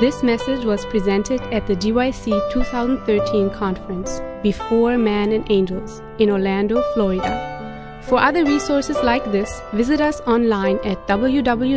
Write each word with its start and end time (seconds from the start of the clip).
This 0.00 0.22
message 0.22 0.64
was 0.64 0.86
presented 0.86 1.42
at 1.52 1.66
the 1.66 1.76
GYC 1.76 2.52
2013 2.54 3.50
conference, 3.50 4.22
Before 4.42 4.96
Man 4.96 5.30
and 5.30 5.44
Angels, 5.50 6.00
in 6.18 6.30
Orlando, 6.30 6.82
Florida. 6.94 8.00
For 8.08 8.18
other 8.18 8.46
resources 8.46 8.96
like 9.02 9.30
this, 9.30 9.60
visit 9.74 10.00
us 10.00 10.22
online 10.22 10.78
at 10.84 11.06
www.gycweb.org. 11.06 11.74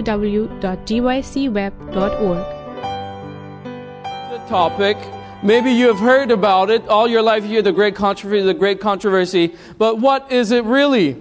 The 4.31 4.45
topic, 4.47 4.97
maybe 5.43 5.71
you 5.71 5.87
have 5.87 5.99
heard 5.99 6.31
about 6.31 6.69
it 6.69 6.87
all 6.87 7.09
your 7.09 7.21
life, 7.21 7.43
you 7.43 7.49
hear 7.49 7.61
the 7.61 7.73
great 7.73 7.93
controversy, 7.93 8.45
the 8.45 8.53
great 8.53 8.79
controversy, 8.79 9.53
but 9.77 9.99
what 9.99 10.31
is 10.31 10.51
it 10.51 10.63
really? 10.63 11.17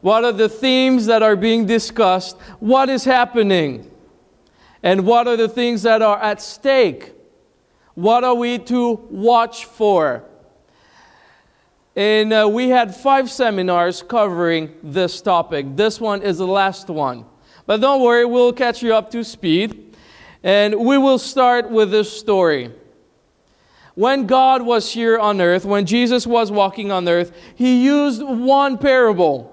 What 0.00 0.24
are 0.24 0.32
the 0.32 0.48
themes 0.48 1.06
that 1.06 1.22
are 1.22 1.36
being 1.36 1.66
discussed? 1.66 2.36
What 2.58 2.88
is 2.88 3.04
happening? 3.04 3.91
And 4.82 5.06
what 5.06 5.28
are 5.28 5.36
the 5.36 5.48
things 5.48 5.82
that 5.82 6.02
are 6.02 6.20
at 6.20 6.42
stake? 6.42 7.12
What 7.94 8.24
are 8.24 8.34
we 8.34 8.58
to 8.58 8.92
watch 9.10 9.66
for? 9.66 10.24
And 11.94 12.32
uh, 12.32 12.48
we 12.50 12.70
had 12.70 12.94
five 12.94 13.30
seminars 13.30 14.02
covering 14.02 14.74
this 14.82 15.20
topic. 15.20 15.76
This 15.76 16.00
one 16.00 16.22
is 16.22 16.38
the 16.38 16.46
last 16.46 16.88
one. 16.88 17.26
But 17.66 17.80
don't 17.80 18.00
worry, 18.00 18.24
we'll 18.24 18.52
catch 18.52 18.82
you 18.82 18.94
up 18.94 19.10
to 19.10 19.22
speed. 19.22 19.96
And 20.42 20.74
we 20.74 20.98
will 20.98 21.18
start 21.18 21.70
with 21.70 21.90
this 21.90 22.10
story. 22.10 22.72
When 23.94 24.26
God 24.26 24.62
was 24.62 24.90
here 24.90 25.18
on 25.18 25.40
earth, 25.40 25.66
when 25.66 25.84
Jesus 25.84 26.26
was 26.26 26.50
walking 26.50 26.90
on 26.90 27.06
earth, 27.06 27.32
he 27.54 27.84
used 27.84 28.22
one 28.22 28.78
parable. 28.78 29.48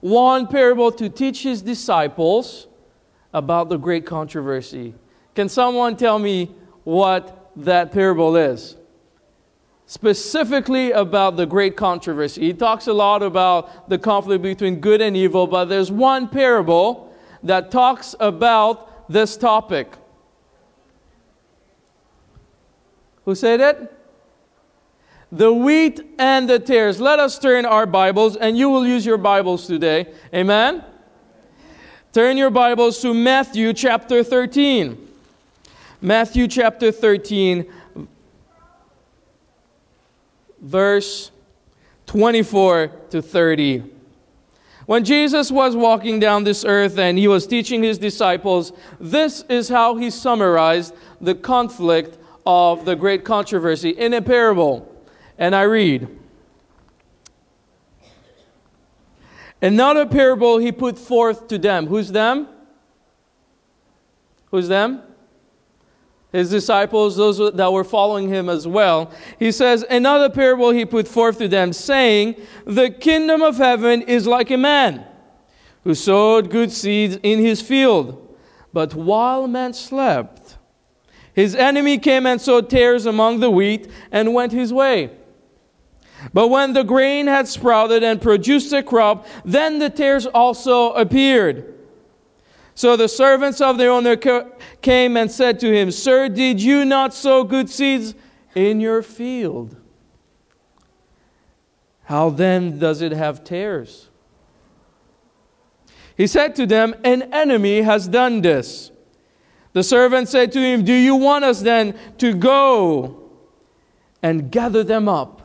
One 0.00 0.46
parable 0.46 0.92
to 0.92 1.08
teach 1.08 1.42
his 1.42 1.62
disciples 1.62 2.68
about 3.32 3.68
the 3.68 3.78
great 3.78 4.06
controversy. 4.06 4.94
Can 5.34 5.48
someone 5.48 5.96
tell 5.96 6.18
me 6.18 6.50
what 6.84 7.50
that 7.56 7.92
parable 7.92 8.36
is? 8.36 8.76
Specifically 9.86 10.92
about 10.92 11.36
the 11.36 11.46
great 11.46 11.76
controversy. 11.76 12.42
He 12.42 12.52
talks 12.54 12.86
a 12.86 12.92
lot 12.92 13.22
about 13.22 13.88
the 13.88 13.98
conflict 13.98 14.42
between 14.42 14.80
good 14.80 15.00
and 15.00 15.16
evil, 15.16 15.46
but 15.46 15.66
there's 15.66 15.90
one 15.90 16.28
parable 16.28 17.14
that 17.42 17.70
talks 17.70 18.14
about 18.20 19.10
this 19.10 19.36
topic. 19.36 19.92
Who 23.24 23.34
said 23.34 23.60
it? 23.60 23.92
The 25.30 25.52
wheat 25.52 26.00
and 26.18 26.48
the 26.48 26.58
tares. 26.58 27.00
Let 27.00 27.18
us 27.18 27.38
turn 27.38 27.64
our 27.64 27.86
Bibles, 27.86 28.36
and 28.36 28.56
you 28.58 28.68
will 28.68 28.86
use 28.86 29.06
your 29.06 29.18
Bibles 29.18 29.66
today. 29.66 30.12
Amen? 30.34 30.84
Turn 32.12 32.36
your 32.36 32.50
Bibles 32.50 33.00
to 33.00 33.14
Matthew 33.14 33.72
chapter 33.72 34.22
13. 34.22 34.98
Matthew 36.02 36.46
chapter 36.46 36.92
13, 36.92 37.64
verse 40.60 41.30
24 42.04 42.88
to 43.08 43.22
30. 43.22 43.84
When 44.84 45.06
Jesus 45.06 45.50
was 45.50 45.74
walking 45.74 46.20
down 46.20 46.44
this 46.44 46.66
earth 46.66 46.98
and 46.98 47.16
he 47.16 47.28
was 47.28 47.46
teaching 47.46 47.82
his 47.82 47.96
disciples, 47.96 48.74
this 49.00 49.46
is 49.48 49.70
how 49.70 49.96
he 49.96 50.10
summarized 50.10 50.94
the 51.18 51.34
conflict 51.34 52.18
of 52.44 52.84
the 52.84 52.94
great 52.94 53.24
controversy 53.24 53.88
in 53.88 54.12
a 54.12 54.20
parable. 54.20 54.86
And 55.38 55.56
I 55.56 55.62
read 55.62 56.08
Another 59.62 60.04
parable 60.04 60.58
he 60.58 60.72
put 60.72 60.98
forth 60.98 61.46
to 61.46 61.56
them. 61.56 61.86
Who's 61.86 62.10
them? 62.10 62.48
Who's 64.50 64.66
them? 64.66 65.02
His 66.32 66.50
disciples, 66.50 67.16
those 67.16 67.52
that 67.54 67.72
were 67.72 67.84
following 67.84 68.28
him 68.28 68.48
as 68.48 68.66
well. 68.66 69.12
He 69.38 69.52
says, 69.52 69.84
Another 69.88 70.28
parable 70.28 70.70
he 70.70 70.84
put 70.84 71.06
forth 71.06 71.38
to 71.38 71.46
them, 71.46 71.72
saying, 71.72 72.36
The 72.64 72.90
kingdom 72.90 73.42
of 73.42 73.58
heaven 73.58 74.02
is 74.02 74.26
like 74.26 74.50
a 74.50 74.56
man 74.56 75.04
who 75.84 75.94
sowed 75.94 76.50
good 76.50 76.72
seeds 76.72 77.18
in 77.22 77.38
his 77.38 77.62
field. 77.62 78.18
But 78.72 78.94
while 78.94 79.46
man 79.46 79.74
slept, 79.74 80.56
his 81.34 81.54
enemy 81.54 81.98
came 81.98 82.26
and 82.26 82.40
sowed 82.40 82.68
tares 82.68 83.06
among 83.06 83.40
the 83.40 83.50
wheat 83.50 83.90
and 84.10 84.34
went 84.34 84.52
his 84.52 84.72
way. 84.72 85.10
But 86.32 86.48
when 86.48 86.72
the 86.72 86.84
grain 86.84 87.26
had 87.26 87.48
sprouted 87.48 88.02
and 88.02 88.20
produced 88.20 88.72
a 88.72 88.82
crop, 88.82 89.26
then 89.44 89.78
the 89.78 89.90
tares 89.90 90.26
also 90.26 90.92
appeared. 90.92 91.74
So 92.74 92.96
the 92.96 93.08
servants 93.08 93.60
of 93.60 93.78
the 93.78 93.86
owner 93.86 94.16
came 94.80 95.16
and 95.16 95.30
said 95.30 95.60
to 95.60 95.72
him, 95.72 95.90
Sir, 95.90 96.28
did 96.28 96.62
you 96.62 96.84
not 96.84 97.12
sow 97.12 97.44
good 97.44 97.68
seeds 97.68 98.14
in 98.54 98.80
your 98.80 99.02
field? 99.02 99.76
How 102.04 102.30
then 102.30 102.78
does 102.78 103.02
it 103.02 103.12
have 103.12 103.44
tares? 103.44 104.08
He 106.16 106.26
said 106.26 106.54
to 106.56 106.66
them, 106.66 106.94
An 107.04 107.22
enemy 107.32 107.82
has 107.82 108.08
done 108.08 108.42
this. 108.42 108.90
The 109.72 109.82
servant 109.82 110.28
said 110.28 110.52
to 110.52 110.60
him, 110.60 110.84
Do 110.84 110.92
you 110.92 111.16
want 111.16 111.44
us 111.44 111.62
then 111.62 111.98
to 112.18 112.34
go 112.34 113.30
and 114.22 114.50
gather 114.50 114.84
them 114.84 115.08
up? 115.08 115.41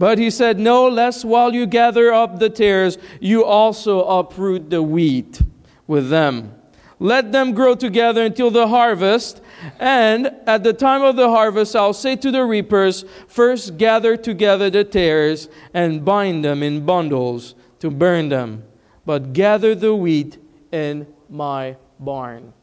But 0.00 0.16
he 0.16 0.30
said, 0.30 0.58
No, 0.58 0.88
lest 0.88 1.26
while 1.26 1.52
you 1.52 1.66
gather 1.66 2.10
up 2.10 2.38
the 2.38 2.48
tares, 2.48 2.96
you 3.20 3.44
also 3.44 4.02
uproot 4.04 4.70
the 4.70 4.82
wheat 4.82 5.42
with 5.86 6.08
them. 6.08 6.54
Let 6.98 7.32
them 7.32 7.52
grow 7.52 7.74
together 7.74 8.24
until 8.24 8.50
the 8.50 8.66
harvest. 8.66 9.42
And 9.78 10.34
at 10.46 10.64
the 10.64 10.72
time 10.72 11.02
of 11.02 11.16
the 11.16 11.28
harvest, 11.28 11.76
I'll 11.76 11.92
say 11.92 12.16
to 12.16 12.30
the 12.30 12.46
reapers, 12.46 13.04
First 13.28 13.76
gather 13.76 14.16
together 14.16 14.70
the 14.70 14.84
tares 14.84 15.50
and 15.74 16.02
bind 16.02 16.46
them 16.46 16.62
in 16.62 16.86
bundles 16.86 17.54
to 17.80 17.90
burn 17.90 18.30
them, 18.30 18.64
but 19.04 19.34
gather 19.34 19.74
the 19.74 19.94
wheat 19.94 20.38
in 20.72 21.06
my 21.28 21.76
barn. 21.98 22.54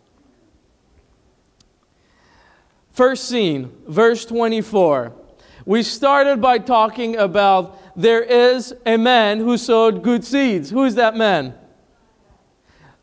First 2.94 3.30
scene, 3.30 3.72
verse 3.88 4.26
24. 4.26 5.14
We 5.68 5.84
started 5.84 6.40
by 6.40 6.60
talking 6.60 7.18
about 7.18 7.78
there 7.94 8.24
is 8.24 8.74
a 8.86 8.96
man 8.96 9.40
who 9.40 9.58
sowed 9.58 10.02
good 10.02 10.24
seeds. 10.24 10.70
Who 10.70 10.86
is 10.86 10.96
that 10.96 11.14
man? 11.14 11.56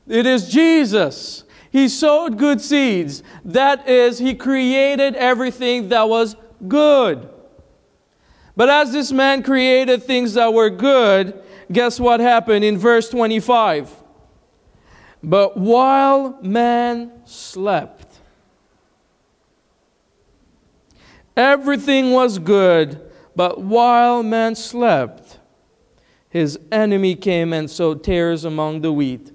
It 0.08 0.24
is 0.24 0.48
Jesus. 0.48 1.44
He 1.70 1.90
sowed 1.90 2.38
good 2.38 2.62
seeds. 2.62 3.22
That 3.44 3.86
is, 3.86 4.18
he 4.18 4.34
created 4.34 5.14
everything 5.14 5.90
that 5.90 6.08
was 6.08 6.36
good. 6.66 7.28
But 8.56 8.70
as 8.70 8.92
this 8.92 9.12
man 9.12 9.42
created 9.42 10.02
things 10.02 10.32
that 10.32 10.54
were 10.54 10.70
good, 10.70 11.38
guess 11.70 12.00
what 12.00 12.20
happened 12.20 12.64
in 12.64 12.78
verse 12.78 13.10
25? 13.10 13.90
But 15.22 15.58
while 15.58 16.38
man 16.40 17.12
slept, 17.26 17.93
Everything 21.36 22.12
was 22.12 22.38
good, 22.38 23.00
but 23.34 23.60
while 23.60 24.22
man 24.22 24.54
slept, 24.54 25.38
his 26.28 26.58
enemy 26.70 27.14
came 27.14 27.52
and 27.52 27.70
sowed 27.70 28.04
tares 28.04 28.44
among 28.44 28.80
the 28.80 28.92
wheat 28.92 29.32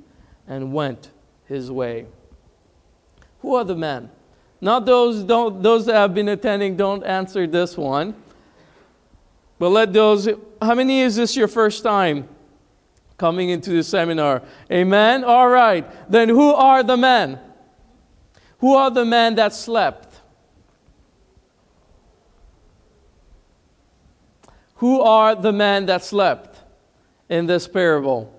and 0.48 0.74
went 0.74 1.12
his 1.46 1.72
way. 1.72 2.06
Who 3.42 3.56
are 3.56 3.64
the 3.64 3.76
men? 3.76 4.10
Not 4.62 4.86
those, 4.86 5.24
don't, 5.24 5.62
those 5.62 5.86
that 5.86 5.96
have 5.96 6.14
been 6.14 6.30
attending, 6.30 6.76
don't 6.76 7.04
answer 7.04 7.48
this 7.48 7.78
one. 7.78 8.14
But 9.58 9.70
let 9.70 9.94
those, 9.94 10.28
how 10.62 10.76
many 10.76 11.02
is 11.02 11.16
this 11.16 11.36
your 11.36 11.48
first 11.48 11.84
time 11.84 12.28
coming 13.18 13.50
into 13.50 13.72
the 13.72 13.84
seminar? 13.84 14.42
Amen? 14.72 15.24
All 15.24 15.50
right. 15.50 15.86
Then 16.10 16.30
who 16.30 16.54
are 16.54 16.84
the 16.84 16.98
men? 16.98 17.40
Who 18.60 18.76
are 18.76 18.92
the 18.92 19.06
men 19.06 19.36
that 19.36 19.54
slept? 19.54 20.09
Who 24.80 25.02
are 25.02 25.36
the 25.36 25.52
men 25.52 25.88
that 25.88 26.06
slept 26.06 26.58
in 27.28 27.48
this 27.48 27.68
parable? 27.68 28.34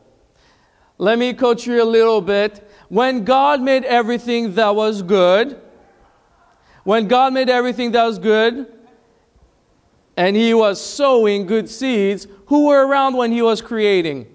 Let 0.97 1.19
me 1.19 1.35
coach 1.35 1.67
you 1.67 1.83
a 1.83 1.85
little 1.85 2.23
bit. 2.23 2.67
When 2.89 3.25
God 3.25 3.61
made 3.61 3.85
everything 3.85 4.55
that 4.55 4.75
was 4.75 5.03
good, 5.03 5.61
when 6.85 7.09
God 7.09 7.35
made 7.35 7.51
everything 7.51 7.93
that 7.93 8.05
was 8.05 8.19
good, 8.19 8.73
and 10.17 10.35
He 10.35 10.55
was 10.55 10.81
sowing 10.81 11.45
good 11.47 11.69
seeds, 11.69 12.27
who 12.47 12.69
were 12.69 12.87
around 12.87 13.19
when 13.19 13.33
He 13.33 13.43
was 13.43 13.61
creating? 13.61 14.27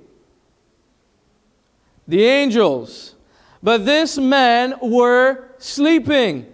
The 2.07 2.23
angels. 2.23 3.15
But 3.63 3.83
this 3.83 4.19
men 4.19 4.75
were 4.79 5.49
sleeping. 5.57 6.45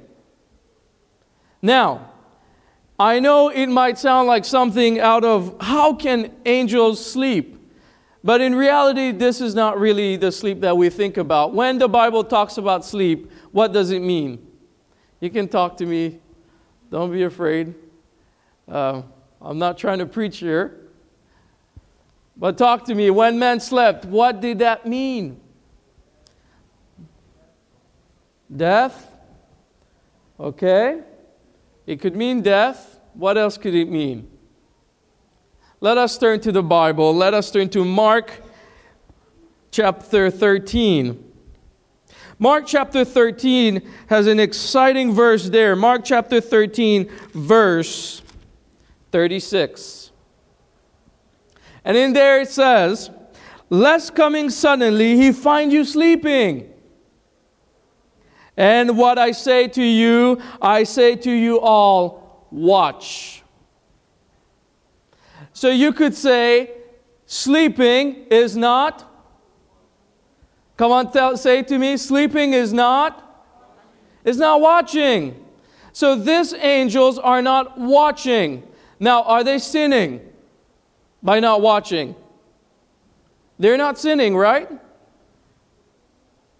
Now, 1.61 2.10
I 3.01 3.19
know 3.19 3.49
it 3.49 3.65
might 3.65 3.97
sound 3.97 4.27
like 4.27 4.45
something 4.45 4.99
out 4.99 5.25
of 5.25 5.55
how 5.59 5.95
can 5.95 6.31
angels 6.45 7.03
sleep? 7.03 7.57
But 8.23 8.41
in 8.41 8.53
reality, 8.53 9.11
this 9.11 9.41
is 9.41 9.55
not 9.55 9.79
really 9.79 10.17
the 10.17 10.31
sleep 10.31 10.61
that 10.61 10.77
we 10.77 10.91
think 10.91 11.17
about. 11.17 11.51
When 11.51 11.79
the 11.79 11.87
Bible 11.87 12.23
talks 12.23 12.57
about 12.57 12.85
sleep, 12.85 13.31
what 13.51 13.73
does 13.73 13.89
it 13.89 14.01
mean? 14.01 14.45
You 15.19 15.31
can 15.31 15.47
talk 15.47 15.77
to 15.77 15.85
me. 15.87 16.19
Don't 16.91 17.11
be 17.11 17.23
afraid. 17.23 17.73
Uh, 18.67 19.01
I'm 19.41 19.57
not 19.57 19.79
trying 19.79 19.97
to 19.97 20.05
preach 20.05 20.37
here. 20.37 20.81
But 22.37 22.55
talk 22.55 22.85
to 22.85 22.93
me. 22.93 23.09
When 23.09 23.39
men 23.39 23.59
slept, 23.61 24.05
what 24.05 24.41
did 24.41 24.59
that 24.59 24.85
mean? 24.85 25.41
Death? 28.55 29.11
Okay. 30.39 31.01
It 31.87 31.99
could 31.99 32.15
mean 32.15 32.43
death. 32.43 32.90
What 33.13 33.37
else 33.37 33.57
could 33.57 33.75
it 33.75 33.89
mean? 33.89 34.29
Let 35.79 35.97
us 35.97 36.17
turn 36.17 36.39
to 36.41 36.51
the 36.51 36.63
Bible. 36.63 37.15
Let 37.15 37.33
us 37.33 37.49
turn 37.51 37.69
to 37.69 37.83
Mark 37.83 38.31
chapter 39.71 40.29
13. 40.29 41.31
Mark 42.37 42.65
chapter 42.65 43.05
13 43.05 43.87
has 44.07 44.27
an 44.27 44.39
exciting 44.39 45.13
verse 45.13 45.49
there. 45.49 45.75
Mark 45.75 46.03
chapter 46.03 46.41
13, 46.41 47.09
verse 47.33 48.21
36. 49.11 50.11
And 51.85 51.97
in 51.97 52.13
there 52.13 52.41
it 52.41 52.49
says, 52.49 53.09
Lest 53.69 54.15
coming 54.15 54.49
suddenly 54.49 55.17
he 55.17 55.31
find 55.31 55.71
you 55.71 55.85
sleeping. 55.85 56.71
And 58.57 58.97
what 58.97 59.17
I 59.17 59.31
say 59.31 59.67
to 59.69 59.83
you, 59.83 60.41
I 60.61 60.83
say 60.83 61.15
to 61.15 61.31
you 61.31 61.59
all, 61.59 62.20
watch. 62.51 63.43
So 65.53 65.69
you 65.69 65.93
could 65.93 66.15
say, 66.15 66.71
sleeping 67.25 68.27
is 68.29 68.55
not. 68.55 69.07
Come 70.77 70.91
on, 70.91 71.11
tell, 71.11 71.37
say 71.37 71.63
to 71.63 71.77
me, 71.77 71.97
sleeping 71.97 72.53
is 72.53 72.73
not. 72.73 73.27
Is 74.23 74.37
not 74.37 74.61
watching. 74.61 75.45
So 75.93 76.15
these 76.15 76.53
angels 76.53 77.17
are 77.17 77.41
not 77.41 77.79
watching. 77.79 78.63
Now, 78.99 79.23
are 79.23 79.43
they 79.43 79.57
sinning 79.57 80.21
by 81.23 81.39
not 81.39 81.61
watching? 81.61 82.15
They're 83.57 83.77
not 83.77 83.97
sinning, 83.97 84.35
right? 84.35 84.69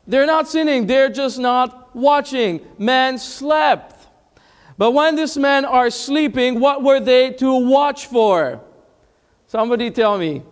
They're 0.07 0.25
not 0.25 0.47
sinning, 0.47 0.87
they're 0.87 1.09
just 1.09 1.39
not 1.39 1.95
watching. 1.95 2.61
Man 2.77 3.17
slept. 3.17 4.00
But 4.77 4.91
when 4.91 5.15
these 5.15 5.37
men 5.37 5.65
are 5.65 5.89
sleeping, 5.89 6.59
what 6.59 6.83
were 6.83 6.99
they 6.99 7.31
to 7.33 7.53
watch 7.67 8.07
for? 8.07 8.61
Somebody 9.47 9.91
tell 9.91 10.17
me, 10.17 10.43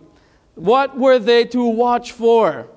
what 0.54 0.98
were 0.98 1.18
they 1.18 1.44
to 1.46 1.64
watch 1.64 2.12
for? 2.12 2.68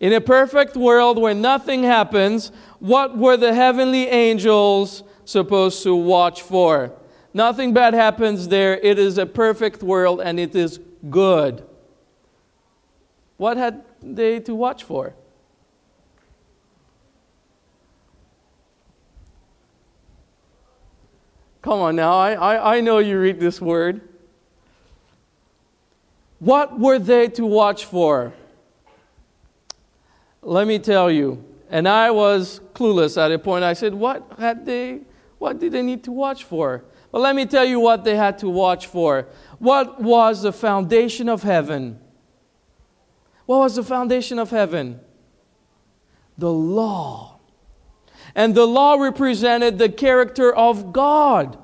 In 0.00 0.12
a 0.12 0.20
perfect 0.20 0.76
world 0.76 1.18
where 1.18 1.34
nothing 1.34 1.82
happens, 1.82 2.50
what 2.78 3.16
were 3.16 3.36
the 3.36 3.54
heavenly 3.54 4.08
angels 4.08 5.02
supposed 5.24 5.82
to 5.84 5.94
watch 5.94 6.42
for? 6.42 6.92
Nothing 7.32 7.72
bad 7.72 7.94
happens 7.94 8.48
there. 8.48 8.78
It 8.78 8.98
is 8.98 9.18
a 9.18 9.26
perfect 9.26 9.82
world 9.82 10.20
and 10.20 10.40
it 10.40 10.54
is 10.54 10.80
good. 11.08 11.64
What 13.36 13.56
had 13.56 13.84
they 14.02 14.40
to 14.40 14.54
watch 14.54 14.82
for? 14.82 15.14
Come 21.62 21.80
on 21.80 21.96
now, 21.96 22.14
I, 22.14 22.32
I, 22.32 22.76
I 22.76 22.80
know 22.80 22.98
you 22.98 23.20
read 23.20 23.38
this 23.38 23.60
word. 23.60 24.00
What 26.38 26.78
were 26.78 26.98
they 26.98 27.28
to 27.28 27.44
watch 27.44 27.84
for? 27.84 28.32
Let 30.42 30.66
me 30.66 30.78
tell 30.78 31.10
you. 31.10 31.44
And 31.68 31.86
I 31.86 32.10
was 32.10 32.60
clueless 32.74 33.20
at 33.22 33.30
a 33.30 33.38
point. 33.38 33.62
I 33.62 33.74
said, 33.74 33.94
What 33.94 34.26
had 34.38 34.64
they 34.64 35.00
what 35.40 35.58
did 35.58 35.72
they 35.72 35.82
need 35.82 36.04
to 36.04 36.12
watch 36.12 36.44
for? 36.44 36.84
Well, 37.10 37.22
let 37.22 37.34
me 37.34 37.46
tell 37.46 37.64
you 37.64 37.80
what 37.80 38.04
they 38.04 38.14
had 38.14 38.38
to 38.38 38.48
watch 38.50 38.86
for. 38.86 39.26
What 39.58 40.00
was 40.00 40.42
the 40.42 40.52
foundation 40.52 41.30
of 41.30 41.42
heaven? 41.42 41.98
What 43.46 43.60
was 43.60 43.76
the 43.76 43.82
foundation 43.82 44.38
of 44.38 44.50
heaven? 44.50 45.00
The 46.36 46.52
law. 46.52 47.39
And 48.34 48.54
the 48.54 48.66
law 48.66 48.94
represented 48.94 49.78
the 49.78 49.88
character 49.88 50.54
of 50.54 50.92
God. 50.92 51.58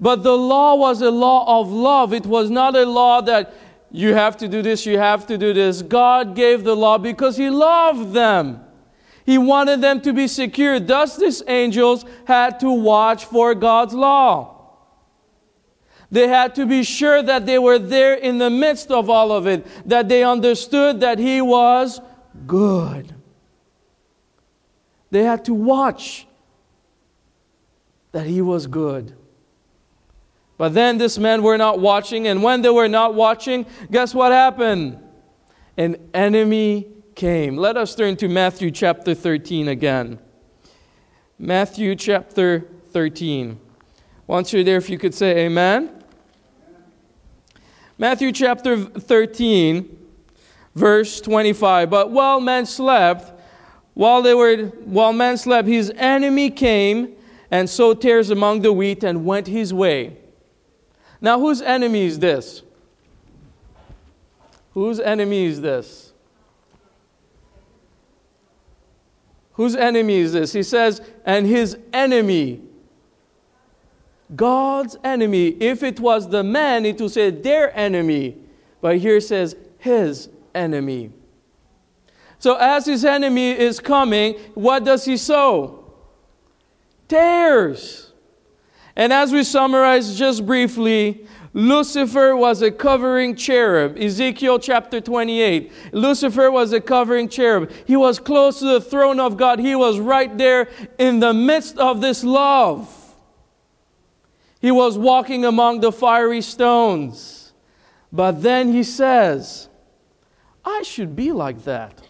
But 0.00 0.22
the 0.22 0.36
law 0.36 0.74
was 0.74 1.02
a 1.02 1.10
law 1.10 1.60
of 1.60 1.70
love. 1.70 2.12
It 2.12 2.26
was 2.26 2.50
not 2.50 2.76
a 2.76 2.84
law 2.84 3.20
that 3.22 3.54
you 3.90 4.12
have 4.12 4.36
to 4.38 4.48
do 4.48 4.60
this, 4.60 4.84
you 4.86 4.98
have 4.98 5.24
to 5.28 5.38
do 5.38 5.52
this. 5.52 5.80
God 5.80 6.34
gave 6.34 6.64
the 6.64 6.74
law 6.74 6.98
because 6.98 7.36
He 7.36 7.48
loved 7.48 8.12
them. 8.12 8.60
He 9.24 9.38
wanted 9.38 9.80
them 9.80 10.00
to 10.02 10.12
be 10.12 10.26
secure. 10.26 10.80
Thus, 10.80 11.16
these 11.16 11.42
angels 11.46 12.04
had 12.24 12.58
to 12.60 12.70
watch 12.70 13.24
for 13.24 13.54
God's 13.54 13.94
law. 13.94 14.50
They 16.10 16.28
had 16.28 16.54
to 16.56 16.66
be 16.66 16.82
sure 16.82 17.22
that 17.22 17.46
they 17.46 17.58
were 17.58 17.78
there 17.78 18.14
in 18.14 18.38
the 18.38 18.50
midst 18.50 18.90
of 18.90 19.08
all 19.08 19.32
of 19.32 19.46
it, 19.46 19.66
that 19.88 20.08
they 20.08 20.24
understood 20.24 21.00
that 21.00 21.18
He 21.18 21.40
was 21.40 22.00
good. 22.46 23.13
They 25.14 25.22
had 25.22 25.44
to 25.44 25.54
watch 25.54 26.26
that 28.10 28.26
He 28.26 28.40
was 28.40 28.66
good. 28.66 29.14
But 30.58 30.74
then 30.74 30.98
this 30.98 31.18
men 31.18 31.44
were 31.44 31.56
not 31.56 31.78
watching, 31.78 32.26
and 32.26 32.42
when 32.42 32.62
they 32.62 32.70
were 32.70 32.88
not 32.88 33.14
watching, 33.14 33.64
guess 33.92 34.12
what 34.12 34.32
happened? 34.32 34.98
An 35.76 35.98
enemy 36.12 36.88
came. 37.14 37.56
Let 37.56 37.76
us 37.76 37.94
turn 37.94 38.16
to 38.16 38.28
Matthew 38.28 38.72
chapter 38.72 39.14
13 39.14 39.68
again. 39.68 40.18
Matthew 41.38 41.94
chapter 41.94 42.66
13. 42.90 43.60
Once 44.26 44.52
you're 44.52 44.64
there, 44.64 44.78
if 44.78 44.90
you 44.90 44.98
could 44.98 45.14
say 45.14 45.44
amen. 45.44 46.02
Matthew 47.98 48.32
chapter 48.32 48.76
13, 48.76 49.96
verse 50.74 51.20
25. 51.20 51.88
But 51.88 52.10
while 52.10 52.40
men 52.40 52.66
slept, 52.66 53.30
while 53.94 54.22
they 54.22 54.34
were 54.34 54.66
while 54.66 55.12
men 55.12 55.36
slept, 55.36 55.68
his 55.68 55.92
enemy 55.96 56.50
came 56.50 57.14
and 57.50 57.70
sowed 57.70 58.00
tares 58.02 58.30
among 58.30 58.62
the 58.62 58.72
wheat 58.72 59.04
and 59.04 59.24
went 59.24 59.46
his 59.46 59.72
way. 59.72 60.16
Now, 61.20 61.38
whose 61.38 61.62
enemy 61.62 62.04
is 62.06 62.18
this? 62.18 62.62
Whose 64.72 64.98
enemy 64.98 65.46
is 65.46 65.60
this? 65.60 66.12
Whose 69.52 69.76
enemy 69.76 70.16
is 70.16 70.32
this? 70.32 70.52
He 70.52 70.64
says, 70.64 71.00
and 71.24 71.46
his 71.46 71.78
enemy. 71.92 72.60
God's 74.34 74.96
enemy. 75.04 75.48
If 75.60 75.84
it 75.84 76.00
was 76.00 76.28
the 76.28 76.42
man, 76.42 76.84
it 76.84 77.00
would 77.00 77.12
say 77.12 77.30
their 77.30 77.74
enemy. 77.76 78.36
But 78.80 78.98
here 78.98 79.18
it 79.18 79.22
says 79.22 79.54
his 79.78 80.28
enemy. 80.54 81.12
So 82.44 82.56
as 82.56 82.84
his 82.84 83.06
enemy 83.06 83.52
is 83.52 83.80
coming, 83.80 84.34
what 84.52 84.84
does 84.84 85.06
he 85.06 85.16
sow? 85.16 85.94
Tares. 87.08 88.12
And 88.94 89.14
as 89.14 89.32
we 89.32 89.44
summarize 89.44 90.18
just 90.18 90.44
briefly, 90.44 91.26
Lucifer 91.54 92.36
was 92.36 92.60
a 92.60 92.70
covering 92.70 93.34
cherub. 93.34 93.96
Ezekiel 93.96 94.58
chapter 94.58 95.00
28. 95.00 95.72
Lucifer 95.92 96.50
was 96.50 96.74
a 96.74 96.82
covering 96.82 97.30
cherub. 97.30 97.70
He 97.86 97.96
was 97.96 98.18
close 98.18 98.58
to 98.58 98.66
the 98.66 98.80
throne 98.82 99.20
of 99.20 99.38
God. 99.38 99.58
He 99.58 99.74
was 99.74 99.98
right 99.98 100.36
there 100.36 100.68
in 100.98 101.20
the 101.20 101.32
midst 101.32 101.78
of 101.78 102.02
this 102.02 102.22
love. 102.22 103.14
He 104.60 104.70
was 104.70 104.98
walking 104.98 105.46
among 105.46 105.80
the 105.80 105.90
fiery 105.90 106.42
stones. 106.42 107.54
But 108.12 108.42
then 108.42 108.70
he 108.70 108.82
says, 108.82 109.70
I 110.62 110.82
should 110.82 111.16
be 111.16 111.32
like 111.32 111.64
that. 111.64 112.03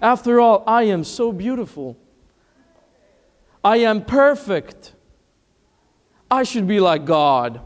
After 0.00 0.40
all, 0.40 0.64
I 0.66 0.84
am 0.84 1.04
so 1.04 1.32
beautiful. 1.32 1.96
I 3.62 3.78
am 3.78 4.04
perfect. 4.04 4.94
I 6.30 6.42
should 6.44 6.66
be 6.66 6.80
like 6.80 7.04
God. 7.04 7.60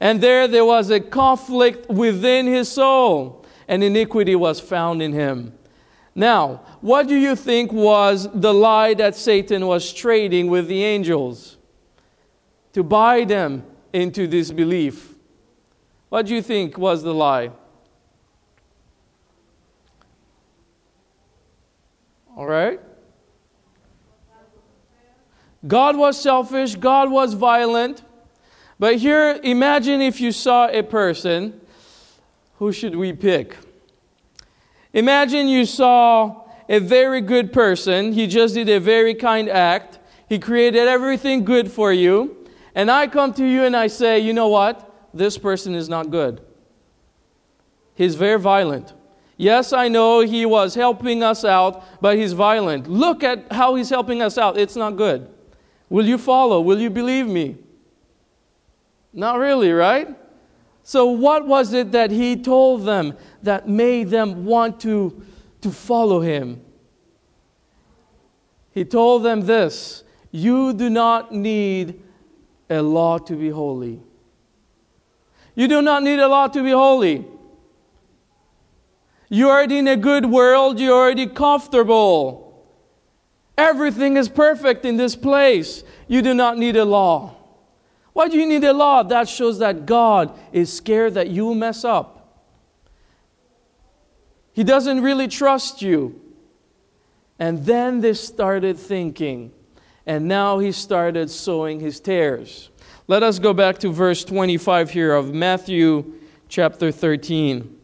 And 0.00 0.20
there 0.20 0.48
there 0.48 0.64
was 0.64 0.90
a 0.90 1.00
conflict 1.00 1.88
within 1.88 2.46
his 2.46 2.70
soul, 2.70 3.46
and 3.68 3.84
iniquity 3.84 4.34
was 4.34 4.58
found 4.58 5.00
in 5.00 5.12
him. 5.12 5.52
Now, 6.14 6.62
what 6.80 7.08
do 7.08 7.16
you 7.16 7.34
think 7.34 7.72
was 7.72 8.28
the 8.32 8.52
lie 8.52 8.94
that 8.94 9.16
Satan 9.16 9.66
was 9.66 9.92
trading 9.92 10.48
with 10.48 10.68
the 10.68 10.82
angels? 10.82 11.56
To 12.72 12.82
buy 12.82 13.24
them 13.24 13.64
into 13.92 14.26
disbelief. 14.26 15.14
What 16.08 16.26
do 16.26 16.34
you 16.34 16.42
think 16.42 16.76
was 16.76 17.02
the 17.02 17.14
lie? 17.14 17.50
All 22.36 22.46
right? 22.46 22.80
God 25.66 25.96
was 25.96 26.20
selfish, 26.20 26.74
God 26.74 27.10
was 27.10 27.34
violent. 27.34 28.02
But 28.78 28.96
here, 28.96 29.40
imagine 29.42 30.02
if 30.02 30.20
you 30.20 30.32
saw 30.32 30.68
a 30.68 30.82
person. 30.82 31.60
Who 32.58 32.72
should 32.72 32.96
we 32.96 33.12
pick? 33.12 33.56
Imagine 34.92 35.48
you 35.48 35.64
saw 35.64 36.42
a 36.68 36.78
very 36.78 37.20
good 37.20 37.52
person. 37.52 38.12
He 38.12 38.26
just 38.26 38.54
did 38.54 38.68
a 38.68 38.78
very 38.78 39.14
kind 39.14 39.48
act. 39.48 39.98
He 40.28 40.38
created 40.38 40.86
everything 40.88 41.44
good 41.44 41.70
for 41.70 41.92
you. 41.92 42.46
And 42.74 42.90
I 42.90 43.06
come 43.06 43.32
to 43.34 43.44
you 43.44 43.64
and 43.64 43.76
I 43.76 43.86
say, 43.86 44.18
you 44.18 44.32
know 44.32 44.48
what? 44.48 44.90
This 45.12 45.38
person 45.38 45.74
is 45.74 45.88
not 45.88 46.10
good. 46.10 46.40
He's 47.94 48.16
very 48.16 48.38
violent. 48.38 48.92
Yes, 49.36 49.72
I 49.72 49.88
know 49.88 50.20
he 50.20 50.46
was 50.46 50.74
helping 50.74 51.22
us 51.22 51.44
out, 51.44 52.00
but 52.00 52.16
he's 52.16 52.32
violent. 52.32 52.88
Look 52.88 53.24
at 53.24 53.52
how 53.52 53.74
he's 53.74 53.90
helping 53.90 54.22
us 54.22 54.38
out. 54.38 54.56
It's 54.56 54.76
not 54.76 54.96
good. 54.96 55.28
Will 55.88 56.06
you 56.06 56.18
follow? 56.18 56.60
Will 56.60 56.80
you 56.80 56.90
believe 56.90 57.26
me? 57.26 57.56
Not 59.12 59.38
really, 59.38 59.72
right? 59.72 60.08
So, 60.82 61.06
what 61.06 61.46
was 61.46 61.72
it 61.72 61.92
that 61.92 62.10
he 62.10 62.36
told 62.36 62.84
them 62.84 63.16
that 63.42 63.68
made 63.68 64.10
them 64.10 64.44
want 64.44 64.80
to, 64.80 65.24
to 65.62 65.70
follow 65.70 66.20
him? 66.20 66.60
He 68.72 68.84
told 68.84 69.22
them 69.22 69.46
this 69.46 70.04
You 70.30 70.74
do 70.74 70.90
not 70.90 71.32
need 71.32 72.02
a 72.68 72.82
law 72.82 73.18
to 73.18 73.34
be 73.34 73.50
holy. 73.50 74.00
You 75.54 75.68
do 75.68 75.80
not 75.80 76.02
need 76.02 76.18
a 76.18 76.28
law 76.28 76.48
to 76.48 76.62
be 76.62 76.70
holy. 76.70 77.24
You're 79.34 79.50
already 79.50 79.78
in 79.78 79.88
a 79.88 79.96
good 79.96 80.26
world, 80.26 80.78
you're 80.78 80.96
already 80.96 81.26
comfortable. 81.26 82.64
Everything 83.58 84.16
is 84.16 84.28
perfect 84.28 84.84
in 84.84 84.96
this 84.96 85.16
place. 85.16 85.82
You 86.06 86.22
do 86.22 86.34
not 86.34 86.56
need 86.56 86.76
a 86.76 86.84
law. 86.84 87.34
Why 88.12 88.28
do 88.28 88.38
you 88.38 88.46
need 88.46 88.62
a 88.62 88.72
law? 88.72 89.02
That 89.02 89.28
shows 89.28 89.58
that 89.58 89.86
God 89.86 90.38
is 90.52 90.72
scared 90.72 91.14
that 91.14 91.30
you 91.30 91.52
mess 91.52 91.84
up. 91.84 92.44
He 94.52 94.62
doesn't 94.62 95.02
really 95.02 95.26
trust 95.26 95.82
you. 95.82 96.20
And 97.36 97.66
then 97.66 98.02
they 98.02 98.14
started 98.14 98.78
thinking, 98.78 99.50
and 100.06 100.28
now 100.28 100.60
he 100.60 100.70
started 100.70 101.28
sowing 101.28 101.80
his 101.80 101.98
tares. 101.98 102.70
Let 103.08 103.24
us 103.24 103.40
go 103.40 103.52
back 103.52 103.78
to 103.78 103.92
verse 103.92 104.22
25 104.22 104.90
here 104.90 105.12
of 105.12 105.34
Matthew 105.34 106.20
chapter 106.48 106.92
13. 106.92 107.80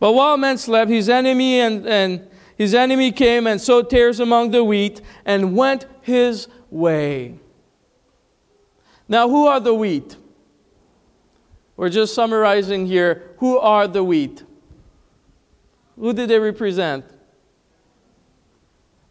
But 0.00 0.12
while 0.12 0.38
men 0.38 0.56
slept, 0.58 0.90
his 0.90 1.08
enemy 1.08 1.60
and, 1.60 1.86
and 1.86 2.28
his 2.56 2.74
enemy 2.74 3.12
came 3.12 3.46
and 3.46 3.60
sowed 3.60 3.90
tares 3.90 4.18
among 4.18 4.50
the 4.50 4.64
wheat 4.64 5.02
and 5.24 5.54
went 5.54 5.86
his 6.00 6.48
way. 6.70 7.38
Now, 9.06 9.28
who 9.28 9.46
are 9.46 9.60
the 9.60 9.74
wheat? 9.74 10.16
We're 11.76 11.90
just 11.90 12.14
summarizing 12.14 12.86
here. 12.86 13.30
Who 13.38 13.58
are 13.58 13.86
the 13.86 14.02
wheat? 14.02 14.42
Who 15.98 16.12
did 16.12 16.30
they 16.30 16.38
represent? 16.38 17.04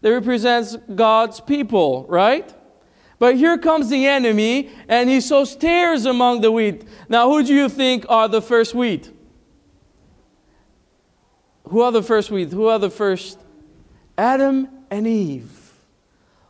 They 0.01 0.11
represent 0.11 0.95
God's 0.95 1.39
people, 1.39 2.05
right? 2.07 2.51
But 3.19 3.35
here 3.35 3.57
comes 3.57 3.89
the 3.89 4.07
enemy, 4.07 4.69
and 4.87 5.09
he 5.09 5.19
sows 5.19 5.55
tares 5.55 6.05
among 6.05 6.41
the 6.41 6.51
wheat. 6.51 6.85
Now, 7.09 7.29
who 7.29 7.43
do 7.43 7.53
you 7.53 7.67
think 7.67 8.05
are 8.07 8.27
the 8.27 8.41
first 8.41 8.73
wheat? 8.73 9.11
Who 11.69 11.81
are 11.81 11.91
the 11.91 12.03
first 12.03 12.31
wheat? 12.31 12.51
Who 12.51 12.67
are 12.67 12.79
the 12.79 12.89
first? 12.89 13.39
Adam 14.17 14.67
and 14.89 15.07
Eve. 15.07 15.73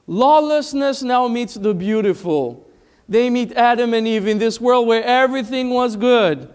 Lawlessness 0.08 1.04
now 1.04 1.28
meets 1.28 1.54
the 1.54 1.74
beautiful. 1.74 2.68
They 3.08 3.30
meet 3.30 3.52
Adam 3.54 3.94
and 3.94 4.08
Eve 4.08 4.28
in 4.28 4.40
this 4.40 4.60
world 4.60 4.88
where 4.88 5.04
everything 5.04 5.70
was 5.70 5.96
good. 5.96 6.52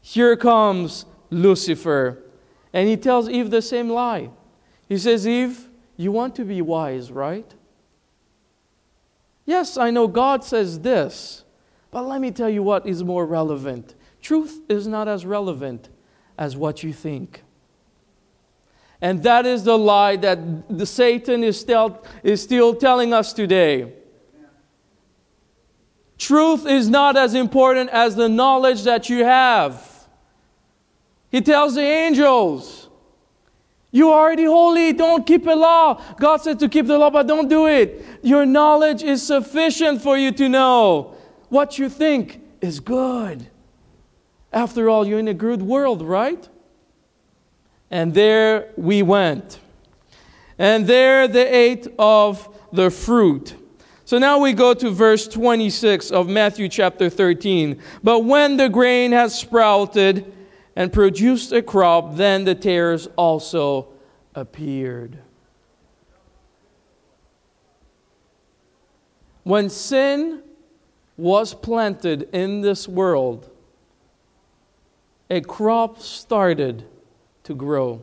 Here 0.00 0.36
comes 0.36 1.06
Lucifer, 1.30 2.22
and 2.72 2.88
he 2.88 2.96
tells 2.96 3.28
Eve 3.28 3.50
the 3.50 3.62
same 3.62 3.88
lie. 3.90 4.30
He 4.88 4.98
says, 4.98 5.26
Eve, 5.26 5.68
you 5.96 6.10
want 6.12 6.34
to 6.36 6.44
be 6.44 6.62
wise, 6.62 7.10
right? 7.10 7.54
Yes, 9.46 9.76
I 9.76 9.90
know 9.90 10.08
God 10.08 10.44
says 10.44 10.80
this, 10.80 11.44
but 11.90 12.02
let 12.02 12.20
me 12.20 12.30
tell 12.30 12.50
you 12.50 12.62
what 12.62 12.86
is 12.86 13.02
more 13.04 13.24
relevant. 13.24 13.94
Truth 14.20 14.62
is 14.68 14.86
not 14.86 15.08
as 15.08 15.24
relevant 15.24 15.88
as 16.36 16.56
what 16.56 16.82
you 16.82 16.92
think. 16.92 17.42
And 19.00 19.22
that 19.22 19.46
is 19.46 19.62
the 19.64 19.78
lie 19.78 20.16
that 20.16 20.76
the 20.76 20.86
Satan 20.86 21.44
is 21.44 21.58
still, 21.58 22.02
is 22.22 22.42
still 22.42 22.74
telling 22.74 23.12
us 23.12 23.32
today. 23.32 23.92
Truth 26.18 26.66
is 26.66 26.88
not 26.88 27.16
as 27.16 27.34
important 27.34 27.90
as 27.90 28.16
the 28.16 28.28
knowledge 28.28 28.82
that 28.82 29.08
you 29.08 29.24
have. 29.24 30.08
He 31.30 31.40
tells 31.40 31.76
the 31.76 31.82
angels, 31.82 32.88
you 33.90 34.10
are 34.10 34.20
already 34.20 34.44
holy. 34.44 34.92
Don't 34.92 35.26
keep 35.26 35.46
a 35.46 35.52
law. 35.52 36.02
God 36.18 36.38
said 36.38 36.58
to 36.58 36.68
keep 36.68 36.86
the 36.86 36.98
law, 36.98 37.10
but 37.10 37.26
don't 37.26 37.48
do 37.48 37.66
it. 37.66 38.04
Your 38.22 38.44
knowledge 38.44 39.02
is 39.02 39.24
sufficient 39.24 40.02
for 40.02 40.18
you 40.18 40.32
to 40.32 40.48
know 40.48 41.14
what 41.48 41.78
you 41.78 41.88
think 41.88 42.40
is 42.60 42.80
good. 42.80 43.48
After 44.52 44.90
all, 44.90 45.06
you're 45.06 45.18
in 45.18 45.28
a 45.28 45.34
good 45.34 45.62
world, 45.62 46.02
right? 46.02 46.48
And 47.90 48.14
there 48.14 48.70
we 48.76 49.02
went. 49.02 49.60
And 50.58 50.86
there 50.86 51.28
they 51.28 51.48
ate 51.48 51.86
of 51.98 52.48
the 52.72 52.90
fruit. 52.90 53.54
So 54.04 54.18
now 54.18 54.38
we 54.38 54.52
go 54.52 54.74
to 54.74 54.90
verse 54.90 55.28
26 55.28 56.10
of 56.10 56.28
Matthew 56.28 56.68
chapter 56.68 57.10
13. 57.10 57.80
But 58.02 58.24
when 58.24 58.56
the 58.56 58.68
grain 58.68 59.12
has 59.12 59.38
sprouted, 59.38 60.32
and 60.78 60.92
produced 60.92 61.50
a 61.50 61.60
crop, 61.60 62.14
then 62.14 62.44
the 62.44 62.54
tares 62.54 63.08
also 63.16 63.88
appeared. 64.36 65.18
When 69.42 69.68
sin 69.68 70.44
was 71.16 71.52
planted 71.52 72.28
in 72.32 72.60
this 72.60 72.86
world, 72.86 73.50
a 75.28 75.40
crop 75.40 76.00
started 76.00 76.86
to 77.48 77.54
grow. 77.54 78.02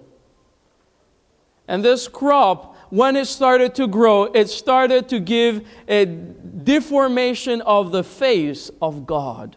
And 1.67 1.85
this 1.85 2.07
crop, 2.07 2.75
when 2.89 3.15
it 3.15 3.25
started 3.25 3.75
to 3.75 3.87
grow, 3.87 4.25
it 4.25 4.49
started 4.49 5.07
to 5.09 5.19
give 5.19 5.65
a 5.87 6.05
deformation 6.05 7.61
of 7.61 7.91
the 7.91 8.03
face 8.03 8.69
of 8.81 9.05
God. 9.05 9.55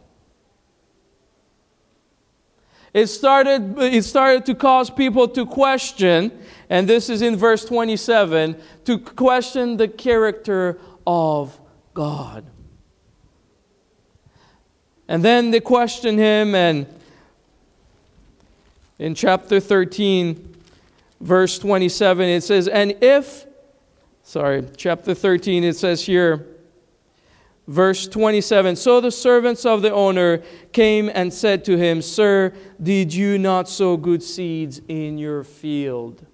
It 2.92 3.06
started, 3.06 3.78
it 3.78 4.04
started 4.04 4.44
to 4.46 4.54
cause 4.54 4.90
people 4.90 5.26
to 5.28 5.46
question, 5.46 6.38
and 6.68 6.88
this 6.88 7.08
is 7.08 7.22
in 7.22 7.36
verse 7.36 7.64
27, 7.64 8.56
to 8.84 8.98
question 8.98 9.76
the 9.78 9.88
character 9.88 10.78
of 11.06 11.58
God. 11.94 12.44
And 15.06 15.24
then 15.24 15.50
they 15.50 15.60
question 15.60 16.18
him, 16.18 16.54
and 16.54 16.86
in 18.98 19.14
chapter 19.14 19.60
13, 19.60 20.56
verse 21.20 21.58
27, 21.58 22.28
it 22.28 22.42
says, 22.42 22.68
And 22.68 22.96
if, 23.00 23.46
sorry, 24.22 24.66
chapter 24.76 25.14
13, 25.14 25.64
it 25.64 25.76
says 25.76 26.04
here, 26.04 26.46
Verse 27.68 28.08
27 28.08 28.76
So 28.76 29.00
the 29.00 29.10
servants 29.10 29.66
of 29.66 29.82
the 29.82 29.92
owner 29.92 30.42
came 30.72 31.10
and 31.12 31.32
said 31.32 31.66
to 31.66 31.76
him, 31.76 32.00
Sir, 32.00 32.54
did 32.82 33.12
you 33.12 33.38
not 33.38 33.68
sow 33.68 33.98
good 33.98 34.22
seeds 34.22 34.80
in 34.88 35.18
your 35.18 35.44
field? 35.44 36.26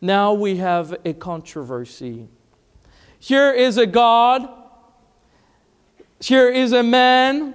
Now 0.00 0.34
we 0.34 0.56
have 0.56 0.96
a 1.04 1.14
controversy. 1.14 2.28
Here 3.20 3.52
is 3.52 3.78
a 3.78 3.86
God, 3.86 4.48
here 6.20 6.50
is 6.50 6.72
a 6.72 6.82
man 6.82 7.54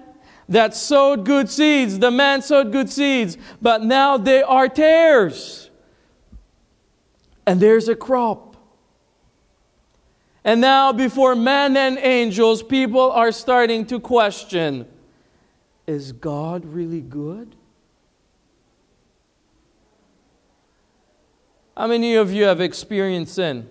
that 0.51 0.75
sowed 0.75 1.25
good 1.25 1.49
seeds. 1.49 1.97
The 1.97 2.11
man 2.11 2.41
sowed 2.41 2.73
good 2.73 2.89
seeds, 2.89 3.37
but 3.61 3.83
now 3.83 4.17
they 4.17 4.43
are 4.43 4.67
tares. 4.67 5.69
And 7.47 7.59
there's 7.59 7.87
a 7.87 7.95
crop. 7.95 8.57
And 10.43 10.59
now, 10.59 10.91
before 10.91 11.35
men 11.35 11.77
and 11.77 11.97
angels, 11.99 12.61
people 12.63 13.11
are 13.11 13.31
starting 13.31 13.85
to 13.87 13.99
question 13.99 14.87
is 15.87 16.11
God 16.11 16.65
really 16.65 17.01
good? 17.01 17.55
How 21.75 21.87
many 21.87 22.15
of 22.15 22.31
you 22.31 22.43
have 22.43 22.61
experienced 22.61 23.35
sin? 23.35 23.67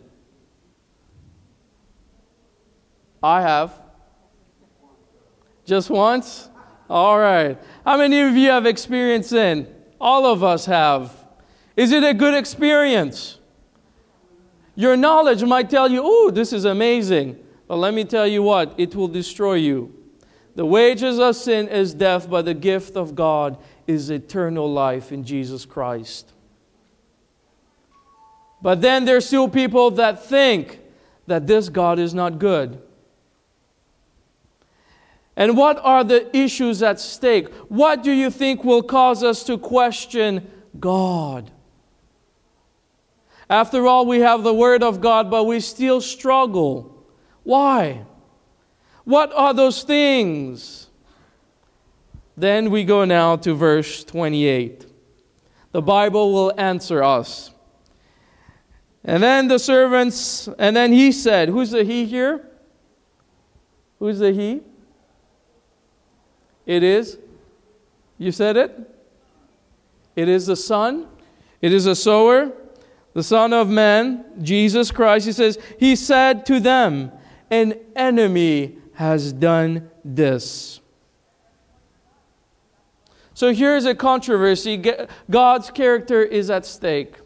I 3.22 3.42
have. 3.42 3.72
Just 5.64 5.90
once? 5.90 6.49
All 6.90 7.20
right. 7.20 7.56
How 7.84 7.96
many 7.96 8.20
of 8.20 8.34
you 8.36 8.48
have 8.48 8.66
experienced 8.66 9.30
sin? 9.30 9.72
All 10.00 10.26
of 10.26 10.42
us 10.42 10.66
have. 10.66 11.14
Is 11.76 11.92
it 11.92 12.02
a 12.02 12.12
good 12.12 12.34
experience? 12.34 13.38
Your 14.74 14.96
knowledge 14.96 15.44
might 15.44 15.70
tell 15.70 15.88
you, 15.88 16.02
oh, 16.02 16.32
this 16.32 16.52
is 16.52 16.64
amazing. 16.64 17.38
But 17.68 17.76
let 17.76 17.94
me 17.94 18.04
tell 18.04 18.26
you 18.26 18.42
what, 18.42 18.74
it 18.76 18.96
will 18.96 19.06
destroy 19.06 19.54
you. 19.54 19.94
The 20.56 20.66
wages 20.66 21.20
of 21.20 21.36
sin 21.36 21.68
is 21.68 21.94
death, 21.94 22.28
but 22.28 22.44
the 22.44 22.54
gift 22.54 22.96
of 22.96 23.14
God 23.14 23.56
is 23.86 24.10
eternal 24.10 24.70
life 24.70 25.12
in 25.12 25.22
Jesus 25.22 25.64
Christ. 25.64 26.32
But 28.60 28.80
then 28.80 29.04
there's 29.04 29.26
still 29.26 29.48
people 29.48 29.92
that 29.92 30.24
think 30.24 30.80
that 31.28 31.46
this 31.46 31.68
God 31.68 32.00
is 32.00 32.12
not 32.12 32.40
good. 32.40 32.82
And 35.40 35.56
what 35.56 35.80
are 35.82 36.04
the 36.04 36.36
issues 36.36 36.82
at 36.82 37.00
stake? 37.00 37.48
What 37.70 38.02
do 38.02 38.12
you 38.12 38.30
think 38.30 38.62
will 38.62 38.82
cause 38.82 39.24
us 39.24 39.42
to 39.44 39.56
question 39.56 40.50
God? 40.78 41.50
After 43.48 43.86
all, 43.86 44.04
we 44.04 44.20
have 44.20 44.42
the 44.42 44.52
Word 44.52 44.82
of 44.82 45.00
God, 45.00 45.30
but 45.30 45.44
we 45.44 45.60
still 45.60 46.02
struggle. 46.02 47.06
Why? 47.42 48.04
What 49.04 49.32
are 49.32 49.54
those 49.54 49.82
things? 49.82 50.88
Then 52.36 52.70
we 52.70 52.84
go 52.84 53.06
now 53.06 53.36
to 53.36 53.54
verse 53.54 54.04
28. 54.04 54.84
The 55.72 55.80
Bible 55.80 56.34
will 56.34 56.52
answer 56.58 57.02
us. 57.02 57.50
And 59.02 59.22
then 59.22 59.48
the 59.48 59.58
servants, 59.58 60.50
and 60.58 60.76
then 60.76 60.92
he 60.92 61.12
said, 61.12 61.48
Who's 61.48 61.70
the 61.70 61.82
he 61.82 62.04
here? 62.04 62.46
Who's 63.98 64.18
the 64.18 64.32
he? 64.32 64.60
It 66.70 66.84
is, 66.84 67.18
you 68.16 68.30
said 68.30 68.56
it? 68.56 68.78
It 70.14 70.28
is 70.28 70.46
the 70.46 70.54
Son. 70.54 71.08
It 71.60 71.72
is 71.72 71.86
a 71.86 71.96
sower, 71.96 72.52
the 73.12 73.24
Son 73.24 73.52
of 73.52 73.68
Man, 73.68 74.24
Jesus 74.40 74.92
Christ. 74.92 75.26
He 75.26 75.32
says, 75.32 75.58
He 75.80 75.96
said 75.96 76.46
to 76.46 76.60
them, 76.60 77.10
An 77.50 77.74
enemy 77.96 78.78
has 78.94 79.32
done 79.32 79.90
this. 80.04 80.78
So 83.34 83.52
here's 83.52 83.84
a 83.84 83.94
controversy 83.96 84.80
God's 85.28 85.72
character 85.72 86.22
is 86.22 86.50
at 86.50 86.64
stake. 86.64 87.16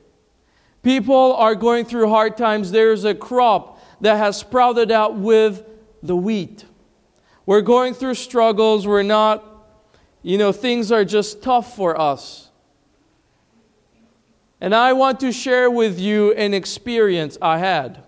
People 0.82 1.34
are 1.34 1.54
going 1.54 1.84
through 1.84 2.08
hard 2.08 2.38
times. 2.38 2.70
There's 2.70 3.04
a 3.04 3.14
crop 3.14 3.78
that 4.00 4.16
has 4.16 4.38
sprouted 4.38 4.90
out 4.90 5.16
with 5.16 5.66
the 6.02 6.16
wheat. 6.16 6.64
We're 7.46 7.60
going 7.60 7.94
through 7.94 8.14
struggles. 8.14 8.86
We're 8.86 9.02
not, 9.02 9.44
you 10.22 10.38
know, 10.38 10.52
things 10.52 10.90
are 10.90 11.04
just 11.04 11.42
tough 11.42 11.76
for 11.76 12.00
us. 12.00 12.50
And 14.60 14.74
I 14.74 14.94
want 14.94 15.20
to 15.20 15.32
share 15.32 15.70
with 15.70 16.00
you 16.00 16.32
an 16.32 16.54
experience 16.54 17.36
I 17.42 17.58
had. 17.58 18.02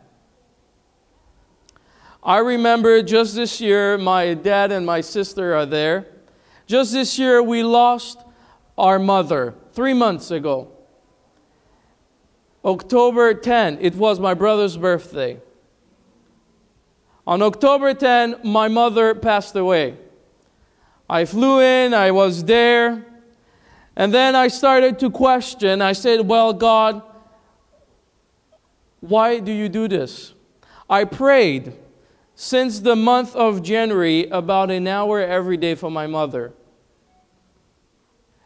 I 2.23 2.39
remember 2.39 3.03
just 3.03 3.35
this 3.35 3.61
year, 3.61 3.99
my 3.99 4.35
dad 4.35 4.73
and 4.73 4.87
my 4.87 5.01
sister 5.01 5.55
are 5.55 5.67
there. 5.67 6.07
Just 6.67 6.93
this 6.93 7.19
year, 7.19 7.43
we 7.43 7.63
lost 7.63 8.19
our 8.77 8.99
mother 8.99 9.55
three 9.73 9.95
months 9.95 10.31
ago. 10.31 10.73
October 12.65 13.33
10, 13.33 13.79
it 13.81 13.95
was 13.95 14.19
my 14.19 14.35
brother's 14.35 14.77
birthday. 14.77 15.41
On 17.27 17.43
October 17.43 17.93
10, 17.93 18.37
my 18.45 18.69
mother 18.69 19.15
passed 19.15 19.57
away. 19.57 19.97
I 21.09 21.25
flew 21.25 21.61
in, 21.61 21.93
I 21.93 22.11
was 22.11 22.45
there, 22.45 23.05
and 23.97 24.13
then 24.13 24.37
I 24.37 24.49
started 24.49 24.99
to 25.01 25.11
question. 25.11 25.83
I 25.83 25.93
said, 25.93 26.27
Well, 26.27 26.53
God, 26.53 27.03
why 29.01 29.41
do 29.41 29.53
you 29.53 29.69
do 29.69 29.89
this? 29.89 30.35
I 30.89 31.05
prayed 31.05 31.73
since 32.35 32.81
the 32.81 32.95
month 32.95 33.35
of 33.35 33.63
January 33.63 34.29
about 34.29 34.71
an 34.71 34.87
hour 34.87 35.21
every 35.21 35.57
day 35.57 35.75
for 35.75 35.91
my 35.91 36.07
mother. 36.07 36.53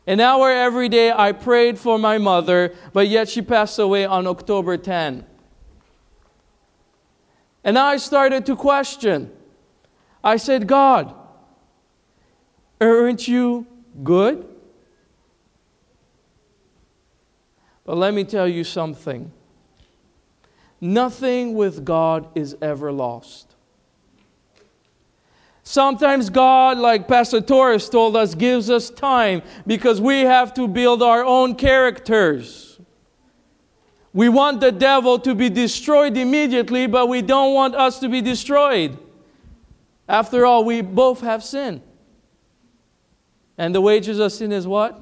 An 0.06 0.20
hour 0.20 0.50
every 0.50 0.88
day 0.88 1.12
I 1.12 1.32
prayed 1.32 1.78
for 1.78 1.98
my 1.98 2.18
mother, 2.18 2.74
but 2.92 3.08
yet 3.08 3.28
she 3.28 3.42
passed 3.42 3.78
away 3.78 4.04
on 4.06 4.26
October 4.26 4.76
10. 4.76 5.26
And 7.62 7.78
I 7.78 7.96
started 7.96 8.46
to 8.46 8.56
question. 8.56 9.30
I 10.24 10.36
said, 10.36 10.66
God, 10.66 11.14
aren't 12.80 13.28
you 13.28 13.66
good? 14.02 14.46
But 17.84 17.96
let 17.96 18.14
me 18.14 18.24
tell 18.24 18.48
you 18.48 18.64
something 18.64 19.32
nothing 20.80 21.54
with 21.54 21.84
God 21.84 22.26
is 22.34 22.56
ever 22.62 22.90
lost. 22.90 23.54
Sometimes 25.62 26.30
God, 26.30 26.78
like 26.78 27.06
Pastor 27.06 27.40
Torres 27.40 27.88
told 27.88 28.16
us, 28.16 28.34
gives 28.34 28.70
us 28.70 28.88
time 28.90 29.42
because 29.66 30.00
we 30.00 30.20
have 30.20 30.54
to 30.54 30.66
build 30.66 31.02
our 31.02 31.22
own 31.24 31.54
characters. 31.54 32.69
We 34.12 34.28
want 34.28 34.60
the 34.60 34.72
devil 34.72 35.18
to 35.20 35.34
be 35.34 35.48
destroyed 35.48 36.16
immediately, 36.16 36.86
but 36.86 37.08
we 37.08 37.22
don't 37.22 37.54
want 37.54 37.74
us 37.74 38.00
to 38.00 38.08
be 38.08 38.20
destroyed. 38.20 38.98
After 40.08 40.44
all, 40.44 40.64
we 40.64 40.80
both 40.80 41.20
have 41.20 41.44
sin. 41.44 41.80
And 43.56 43.74
the 43.74 43.80
wages 43.80 44.18
of 44.18 44.32
sin 44.32 44.50
is 44.50 44.66
what? 44.66 45.00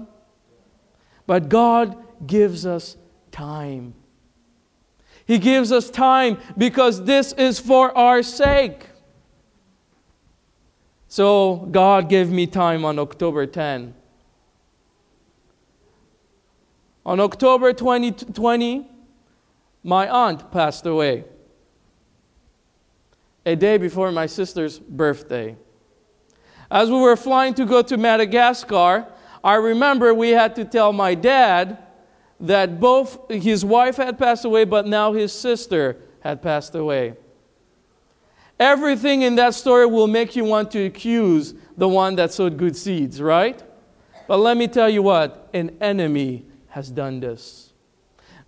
But 1.27 1.49
God 1.49 1.97
gives 2.27 2.67
us 2.67 2.97
time. 3.31 3.95
He 5.25 5.39
gives 5.39 5.73
us 5.73 5.91
time 5.91 6.39
because 6.57 7.05
this 7.05 7.33
is 7.33 7.59
for 7.59 7.97
our 7.97 8.23
sake. 8.23 8.87
So 11.07 11.69
God 11.71 12.09
gave 12.11 12.31
me 12.31 12.47
time 12.47 12.85
on 12.85 12.99
October 12.99 13.47
10. 13.47 13.95
On 17.07 17.21
October 17.21 17.73
2020, 17.73 18.87
my 19.83 20.09
aunt 20.09 20.51
passed 20.51 20.87
away. 20.87 21.25
A 23.47 23.57
day 23.57 23.79
before 23.79 24.13
my 24.13 24.27
sister's 24.27 24.79
birthday. 24.79 25.57
As 26.71 26.91
we 26.91 26.99
were 26.99 27.17
flying 27.17 27.55
to 27.55 27.65
go 27.65 27.81
to 27.83 27.97
Madagascar, 27.97 29.07
I 29.43 29.55
remember 29.55 30.13
we 30.13 30.31
had 30.31 30.55
to 30.57 30.65
tell 30.65 30.93
my 30.93 31.15
dad 31.15 31.79
that 32.41 32.79
both 32.79 33.31
his 33.31 33.65
wife 33.65 33.97
had 33.97 34.19
passed 34.19 34.45
away, 34.45 34.65
but 34.65 34.87
now 34.87 35.13
his 35.13 35.33
sister 35.33 35.97
had 36.21 36.43
passed 36.43 36.75
away. 36.75 37.15
Everything 38.61 39.23
in 39.23 39.37
that 39.37 39.55
story 39.55 39.87
will 39.87 40.09
make 40.09 40.35
you 40.35 40.45
want 40.45 40.71
to 40.73 40.85
accuse 40.85 41.55
the 41.77 41.89
one 41.89 42.17
that 42.17 42.33
sowed 42.33 42.57
good 42.57 42.77
seeds, 42.77 43.23
right? 43.23 43.63
But 44.27 44.39
let 44.39 44.57
me 44.57 44.67
tell 44.69 44.91
you 44.91 45.03
what 45.03 45.49
an 45.55 45.77
enemy 45.81 46.45
has 46.69 46.91
done 46.91 47.21
this. 47.21 47.68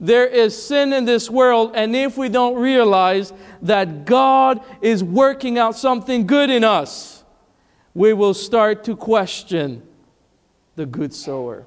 There 0.00 0.26
is 0.26 0.60
sin 0.60 0.94
in 0.94 1.04
this 1.04 1.28
world, 1.28 1.72
and 1.74 1.94
if 1.94 2.16
we 2.16 2.30
don't 2.30 2.56
realize 2.56 3.34
that 3.60 4.06
God 4.06 4.64
is 4.80 5.04
working 5.04 5.58
out 5.58 5.76
something 5.76 6.26
good 6.26 6.48
in 6.48 6.64
us, 6.64 7.22
we 7.92 8.14
will 8.14 8.32
start 8.32 8.82
to 8.84 8.96
question 8.96 9.82
the 10.76 10.86
good 10.86 11.12
sower. 11.12 11.66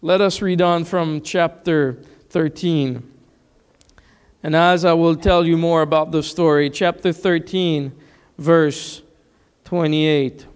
Let 0.00 0.20
us 0.20 0.40
read 0.40 0.62
on 0.62 0.84
from 0.84 1.22
chapter 1.22 1.98
13. 2.30 3.02
And 4.44 4.56
as 4.56 4.84
I 4.84 4.92
will 4.92 5.16
tell 5.16 5.44
you 5.44 5.56
more 5.56 5.82
about 5.82 6.12
the 6.12 6.22
story, 6.22 6.70
chapter 6.70 7.12
13, 7.12 7.92
verse 8.38 9.02
28. 9.64 10.46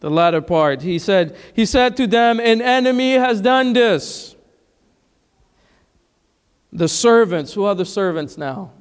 The 0.00 0.10
latter 0.10 0.40
part, 0.40 0.82
he 0.82 0.98
said, 0.98 1.36
He 1.54 1.64
said 1.64 1.96
to 1.96 2.06
them, 2.06 2.38
An 2.38 2.60
enemy 2.60 3.12
has 3.12 3.40
done 3.40 3.72
this. 3.72 4.33
The 6.74 6.88
servants, 6.88 7.54
who 7.54 7.64
are 7.64 7.74
the 7.76 7.84
servants 7.84 8.36
now? 8.36 8.72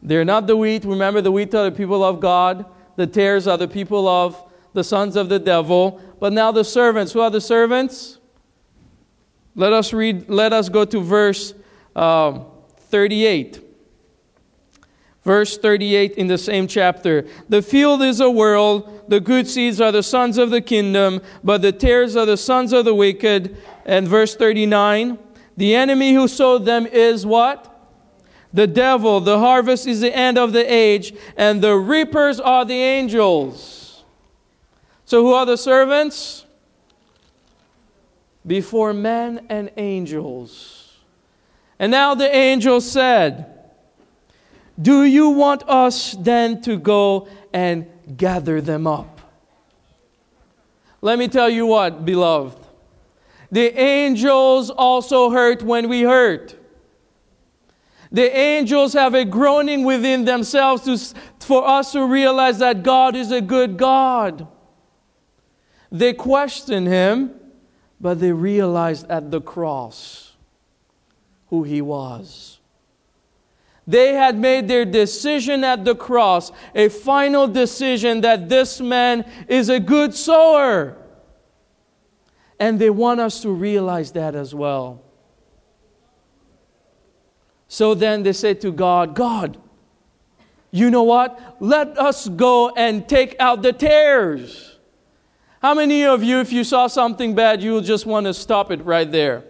They're 0.00 0.24
not 0.24 0.46
the 0.46 0.56
wheat. 0.56 0.86
Remember, 0.86 1.20
the 1.20 1.30
wheat 1.30 1.54
are 1.54 1.68
the 1.68 1.76
people 1.76 2.02
of 2.02 2.18
God, 2.18 2.64
the 2.96 3.06
tares 3.06 3.46
are 3.46 3.58
the 3.58 3.68
people 3.68 4.08
of 4.08 4.42
the 4.72 4.82
sons 4.82 5.16
of 5.16 5.28
the 5.28 5.38
devil. 5.38 6.00
But 6.18 6.32
now 6.32 6.50
the 6.50 6.64
servants, 6.64 7.12
who 7.12 7.20
are 7.20 7.30
the 7.30 7.40
servants? 7.40 8.18
Let 9.54 9.74
us 9.74 9.92
read, 9.92 10.30
let 10.30 10.54
us 10.54 10.70
go 10.70 10.86
to 10.86 11.00
verse 11.00 11.52
um, 11.94 12.46
38. 12.76 13.66
Verse 15.22 15.58
38 15.58 16.12
in 16.12 16.28
the 16.28 16.38
same 16.38 16.66
chapter. 16.66 17.26
The 17.50 17.60
field 17.60 18.00
is 18.00 18.20
a 18.20 18.30
world, 18.30 19.04
the 19.08 19.20
good 19.20 19.46
seeds 19.46 19.78
are 19.78 19.92
the 19.92 20.02
sons 20.02 20.38
of 20.38 20.50
the 20.50 20.62
kingdom, 20.62 21.20
but 21.44 21.60
the 21.60 21.72
tares 21.72 22.16
are 22.16 22.24
the 22.24 22.38
sons 22.38 22.72
of 22.72 22.86
the 22.86 22.94
wicked. 22.94 23.58
And 23.84 24.08
verse 24.08 24.34
39 24.34 25.18
The 25.60 25.74
enemy 25.74 26.14
who 26.14 26.26
sowed 26.26 26.64
them 26.64 26.86
is 26.86 27.26
what? 27.26 27.66
The 28.50 28.66
devil. 28.66 29.20
The 29.20 29.38
harvest 29.38 29.86
is 29.86 30.00
the 30.00 30.16
end 30.16 30.38
of 30.38 30.54
the 30.54 30.64
age, 30.64 31.12
and 31.36 31.60
the 31.60 31.76
reapers 31.76 32.40
are 32.40 32.64
the 32.64 32.80
angels. 32.80 34.02
So, 35.04 35.22
who 35.22 35.34
are 35.34 35.44
the 35.44 35.58
servants? 35.58 36.46
Before 38.46 38.94
men 38.94 39.44
and 39.50 39.70
angels. 39.76 40.96
And 41.78 41.92
now 41.92 42.14
the 42.14 42.34
angel 42.34 42.80
said, 42.80 43.60
Do 44.80 45.04
you 45.04 45.28
want 45.28 45.62
us 45.68 46.16
then 46.18 46.62
to 46.62 46.78
go 46.78 47.28
and 47.52 47.86
gather 48.16 48.62
them 48.62 48.86
up? 48.86 49.20
Let 51.02 51.18
me 51.18 51.28
tell 51.28 51.50
you 51.50 51.66
what, 51.66 52.06
beloved. 52.06 52.59
The 53.50 53.78
angels 53.78 54.70
also 54.70 55.30
hurt 55.30 55.62
when 55.62 55.88
we 55.88 56.02
hurt. 56.02 56.56
The 58.12 58.36
angels 58.36 58.92
have 58.94 59.14
a 59.14 59.24
groaning 59.24 59.84
within 59.84 60.24
themselves 60.24 60.82
to, 60.84 61.20
for 61.38 61.66
us 61.66 61.92
to 61.92 62.04
realize 62.04 62.58
that 62.58 62.82
God 62.82 63.14
is 63.14 63.30
a 63.30 63.40
good 63.40 63.76
God. 63.76 64.48
They 65.92 66.12
question 66.12 66.86
him, 66.86 67.34
but 68.00 68.20
they 68.20 68.32
realized 68.32 69.08
at 69.10 69.30
the 69.30 69.40
cross 69.40 70.32
who 71.48 71.62
he 71.62 71.82
was. 71.82 72.58
They 73.86 74.14
had 74.14 74.38
made 74.38 74.68
their 74.68 74.84
decision 74.84 75.64
at 75.64 75.84
the 75.84 75.96
cross, 75.96 76.52
a 76.74 76.88
final 76.88 77.48
decision 77.48 78.20
that 78.20 78.48
this 78.48 78.80
man 78.80 79.24
is 79.48 79.68
a 79.68 79.80
good 79.80 80.14
sower. 80.14 80.96
And 82.60 82.78
they 82.78 82.90
want 82.90 83.18
us 83.18 83.40
to 83.40 83.50
realize 83.50 84.12
that 84.12 84.36
as 84.36 84.54
well. 84.54 85.02
So 87.66 87.94
then 87.94 88.22
they 88.22 88.34
said 88.34 88.60
to 88.60 88.70
God, 88.70 89.14
God, 89.14 89.56
you 90.70 90.90
know 90.90 91.02
what? 91.02 91.56
Let 91.58 91.98
us 91.98 92.28
go 92.28 92.70
and 92.70 93.08
take 93.08 93.34
out 93.40 93.62
the 93.62 93.72
tares. 93.72 94.78
How 95.62 95.74
many 95.74 96.04
of 96.04 96.22
you, 96.22 96.40
if 96.40 96.52
you 96.52 96.62
saw 96.62 96.86
something 96.86 97.34
bad, 97.34 97.62
you 97.62 97.74
would 97.74 97.84
just 97.84 98.06
want 98.06 98.26
to 98.26 98.34
stop 98.34 98.70
it 98.70 98.84
right 98.84 99.10
there? 99.10 99.44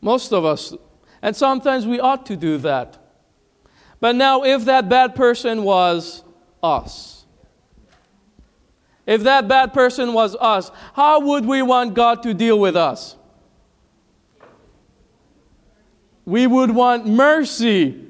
Most 0.00 0.32
of 0.32 0.44
us. 0.44 0.74
And 1.20 1.34
sometimes 1.34 1.86
we 1.86 1.98
ought 1.98 2.26
to 2.26 2.36
do 2.36 2.58
that. 2.58 2.96
But 4.00 4.14
now, 4.14 4.44
if 4.44 4.64
that 4.66 4.88
bad 4.88 5.14
person 5.16 5.64
was 5.64 6.22
us, 6.62 7.17
if 9.08 9.22
that 9.22 9.48
bad 9.48 9.72
person 9.72 10.12
was 10.12 10.36
us, 10.36 10.70
how 10.92 11.20
would 11.20 11.46
we 11.46 11.62
want 11.62 11.94
God 11.94 12.22
to 12.24 12.34
deal 12.34 12.60
with 12.60 12.76
us? 12.76 13.16
We 16.26 16.46
would 16.46 16.70
want 16.70 17.06
mercy. 17.06 18.04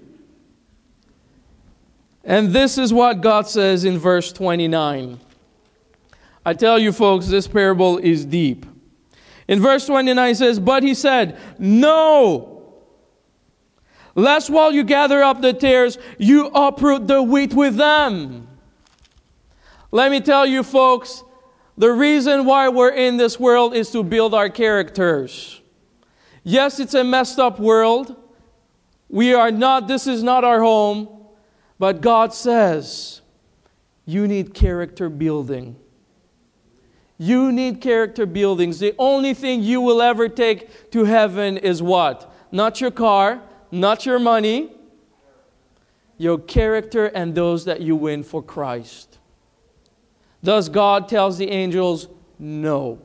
And 2.24 2.52
this 2.52 2.78
is 2.78 2.92
what 2.92 3.20
God 3.20 3.46
says 3.46 3.84
in 3.84 3.96
verse 3.96 4.32
29. 4.32 5.20
I 6.44 6.54
tell 6.54 6.80
you, 6.80 6.90
folks, 6.90 7.28
this 7.28 7.46
parable 7.46 7.98
is 7.98 8.24
deep. 8.24 8.66
In 9.46 9.60
verse 9.60 9.86
29, 9.86 10.30
it 10.32 10.34
says, 10.34 10.58
But 10.58 10.82
he 10.82 10.94
said, 10.94 11.38
No, 11.60 12.74
lest 14.16 14.50
while 14.50 14.72
you 14.72 14.82
gather 14.82 15.22
up 15.22 15.42
the 15.42 15.52
tares, 15.52 15.96
you 16.18 16.46
uproot 16.46 17.06
the 17.06 17.22
wheat 17.22 17.54
with 17.54 17.76
them. 17.76 18.47
Let 19.90 20.10
me 20.10 20.20
tell 20.20 20.44
you, 20.46 20.62
folks, 20.62 21.24
the 21.76 21.90
reason 21.90 22.44
why 22.44 22.68
we're 22.68 22.90
in 22.90 23.16
this 23.16 23.40
world 23.40 23.74
is 23.74 23.90
to 23.92 24.02
build 24.02 24.34
our 24.34 24.50
characters. 24.50 25.60
Yes, 26.42 26.80
it's 26.80 26.94
a 26.94 27.04
messed 27.04 27.38
up 27.38 27.58
world. 27.58 28.16
We 29.08 29.32
are 29.32 29.50
not, 29.50 29.88
this 29.88 30.06
is 30.06 30.22
not 30.22 30.44
our 30.44 30.60
home. 30.60 31.08
But 31.78 32.00
God 32.00 32.34
says, 32.34 33.20
you 34.04 34.26
need 34.26 34.52
character 34.52 35.08
building. 35.08 35.76
You 37.16 37.52
need 37.52 37.80
character 37.80 38.26
buildings. 38.26 38.78
The 38.78 38.94
only 38.98 39.32
thing 39.34 39.62
you 39.62 39.80
will 39.80 40.02
ever 40.02 40.28
take 40.28 40.90
to 40.90 41.04
heaven 41.04 41.56
is 41.56 41.82
what? 41.82 42.32
Not 42.50 42.80
your 42.80 42.90
car, 42.90 43.42
not 43.70 44.04
your 44.06 44.18
money, 44.18 44.72
your 46.16 46.38
character 46.38 47.06
and 47.06 47.34
those 47.34 47.64
that 47.64 47.80
you 47.80 47.96
win 47.96 48.22
for 48.24 48.42
Christ. 48.42 49.07
Thus, 50.42 50.68
God 50.68 51.08
tells 51.08 51.38
the 51.38 51.50
angels, 51.50 52.08
no. 52.38 53.00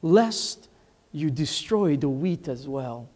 Lest 0.00 0.68
you 1.12 1.30
destroy 1.30 1.96
the 1.96 2.08
wheat 2.08 2.48
as 2.48 2.66
well. 2.66 3.08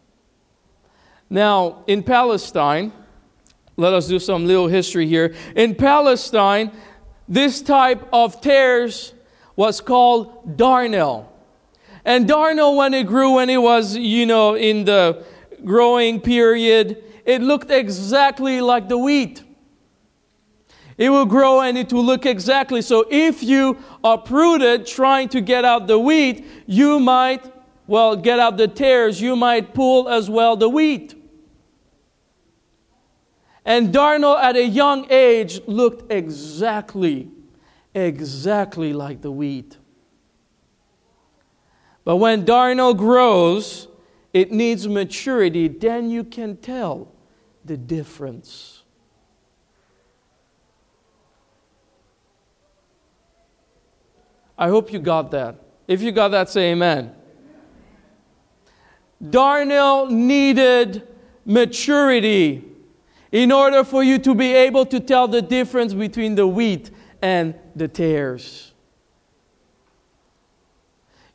Now, 1.28 1.82
in 1.86 2.02
Palestine, 2.02 2.92
let 3.76 3.92
us 3.92 4.06
do 4.06 4.18
some 4.18 4.46
little 4.46 4.68
history 4.68 5.06
here. 5.06 5.34
In 5.56 5.74
Palestine, 5.74 6.70
this 7.28 7.60
type 7.60 8.08
of 8.12 8.40
tares 8.40 9.12
was 9.56 9.80
called 9.80 10.56
darnel. 10.56 11.26
And 12.04 12.28
darnel, 12.28 12.76
when 12.76 12.94
it 12.94 13.08
grew, 13.08 13.32
when 13.32 13.50
it 13.50 13.60
was, 13.60 13.96
you 13.96 14.26
know, 14.26 14.54
in 14.54 14.84
the 14.84 15.24
growing 15.64 16.20
period, 16.20 17.02
it 17.24 17.42
looked 17.42 17.72
exactly 17.72 18.60
like 18.60 18.88
the 18.88 18.96
wheat. 18.96 19.42
It 20.98 21.10
will 21.10 21.26
grow 21.26 21.60
and 21.60 21.76
it 21.76 21.92
will 21.92 22.04
look 22.04 22.24
exactly. 22.24 22.80
So 22.80 23.04
if 23.10 23.42
you 23.42 23.78
uprooted 24.02 24.86
trying 24.86 25.28
to 25.30 25.40
get 25.40 25.64
out 25.64 25.86
the 25.86 25.98
wheat, 25.98 26.46
you 26.66 26.98
might, 26.98 27.44
well, 27.86 28.16
get 28.16 28.38
out 28.38 28.56
the 28.56 28.68
tares, 28.68 29.20
you 29.20 29.36
might 29.36 29.74
pull 29.74 30.08
as 30.08 30.30
well 30.30 30.56
the 30.56 30.68
wheat. 30.68 31.14
And 33.64 33.92
darnel 33.92 34.38
at 34.38 34.56
a 34.56 34.64
young 34.64 35.10
age 35.10 35.60
looked 35.66 36.10
exactly, 36.10 37.30
exactly 37.94 38.92
like 38.92 39.20
the 39.20 39.30
wheat. 39.30 39.76
But 42.04 42.16
when 42.16 42.46
darnel 42.46 42.96
grows, 42.96 43.88
it 44.32 44.52
needs 44.52 44.86
maturity. 44.86 45.66
Then 45.66 46.08
you 46.08 46.22
can 46.22 46.56
tell 46.56 47.12
the 47.64 47.76
difference. 47.76 48.75
I 54.58 54.68
hope 54.68 54.92
you 54.92 54.98
got 54.98 55.30
that. 55.32 55.56
If 55.86 56.02
you 56.02 56.12
got 56.12 56.28
that, 56.28 56.48
say 56.48 56.72
amen. 56.72 57.14
Darnel 59.22 60.10
needed 60.10 61.06
maturity 61.44 62.64
in 63.32 63.52
order 63.52 63.84
for 63.84 64.02
you 64.02 64.18
to 64.18 64.34
be 64.34 64.54
able 64.54 64.86
to 64.86 65.00
tell 65.00 65.28
the 65.28 65.42
difference 65.42 65.94
between 65.94 66.34
the 66.34 66.46
wheat 66.46 66.90
and 67.22 67.54
the 67.74 67.88
tares. 67.88 68.72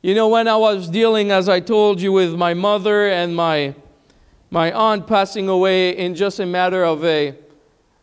You 0.02 0.14
know, 0.16 0.28
when 0.28 0.48
I 0.48 0.56
was 0.56 0.88
dealing, 0.88 1.30
as 1.30 1.48
I 1.48 1.60
told 1.60 2.00
you, 2.00 2.12
with 2.12 2.34
my 2.34 2.54
mother 2.54 3.08
and 3.08 3.36
my, 3.36 3.74
my 4.50 4.72
aunt 4.72 5.06
passing 5.06 5.48
away 5.48 5.96
in 5.96 6.16
just 6.16 6.40
a 6.40 6.46
matter 6.46 6.84
of 6.84 7.04
a, 7.04 7.36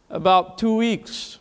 about 0.09 0.57
two 0.57 0.75
weeks, 0.75 1.38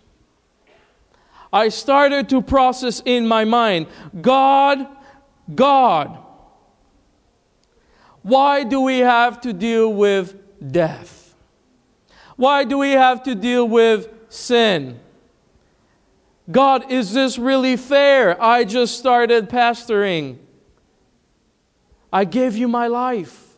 I 1.53 1.69
started 1.71 2.29
to 2.31 2.43
process 2.43 3.03
in 3.05 3.27
my 3.27 3.45
mind 3.45 3.87
God, 4.21 4.87
God, 5.55 6.19
why 8.23 8.65
do 8.65 8.81
we 8.83 8.99
have 8.99 9.41
to 9.43 9.53
deal 9.53 9.93
with 9.93 10.37
death? 10.73 11.35
Why 12.37 12.65
do 12.65 12.79
we 12.79 12.93
have 12.93 13.23
to 13.25 13.35
deal 13.35 13.67
with 13.67 14.09
sin? 14.29 15.01
God, 16.51 16.91
is 16.91 17.13
this 17.13 17.39
really 17.39 17.77
fair? 17.77 18.41
I 18.43 18.65
just 18.65 18.99
started 18.99 19.49
pastoring. 19.49 20.39
I 22.13 22.25
gave 22.25 22.57
you 22.57 22.69
my 22.69 22.87
life. 22.87 23.57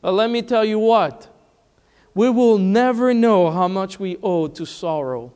But 0.00 0.12
let 0.12 0.30
me 0.30 0.42
tell 0.42 0.64
you 0.64 0.78
what 0.78 1.28
we 2.16 2.30
will 2.30 2.56
never 2.56 3.12
know 3.12 3.50
how 3.50 3.68
much 3.68 4.00
we 4.00 4.16
owe 4.22 4.46
to 4.46 4.64
sorrow. 4.64 5.34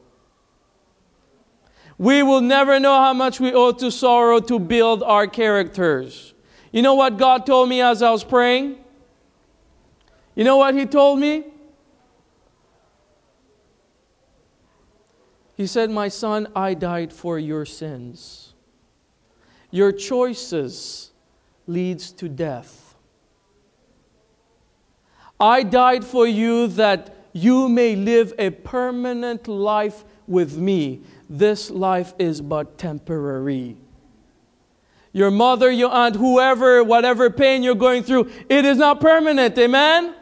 We 1.99 2.23
will 2.23 2.41
never 2.41 2.81
know 2.81 2.95
how 2.95 3.13
much 3.13 3.39
we 3.39 3.53
owe 3.53 3.73
to 3.73 3.91
sorrow 3.91 4.41
to 4.41 4.59
build 4.59 5.03
our 5.03 5.27
characters. 5.27 6.33
You 6.73 6.81
know 6.81 6.95
what 6.95 7.19
God 7.19 7.45
told 7.45 7.69
me 7.69 7.83
as 7.83 8.01
I 8.01 8.11
was 8.11 8.25
praying? 8.25 8.79
You 10.35 10.45
know 10.45 10.57
what 10.57 10.75
he 10.75 10.87
told 10.87 11.21
me? 11.21 11.45
He 15.59 15.67
said, 15.67 15.91
My 15.91 16.09
son, 16.09 16.49
I 16.57 16.73
died 16.73 17.13
for 17.13 17.39
your 17.39 17.67
sins. 17.67 18.55
Your 19.71 19.93
choices 19.93 21.11
leads 21.67 22.11
to 22.13 22.31
death. 22.31 22.80
I 25.41 25.63
died 25.63 26.05
for 26.05 26.27
you 26.27 26.67
that 26.69 27.17
you 27.33 27.69
may 27.69 27.97
live 27.97 28.35
a 28.39 28.51
permanent 28.51 29.49
life 29.49 30.05
with 30.27 30.57
me. 30.57 31.01
This 31.29 31.71
life 31.71 32.13
is 32.19 32.41
but 32.41 32.77
temporary. 32.77 33.77
Your 35.13 35.31
mother, 35.31 35.71
your 35.71 35.91
aunt, 35.91 36.17
whoever, 36.17 36.85
whatever 36.85 37.31
pain 37.31 37.63
you're 37.63 37.75
going 37.75 38.03
through, 38.03 38.31
it 38.49 38.65
is 38.65 38.79
not 38.79 39.01
permanent. 39.01 39.59
Amen? 39.59 40.15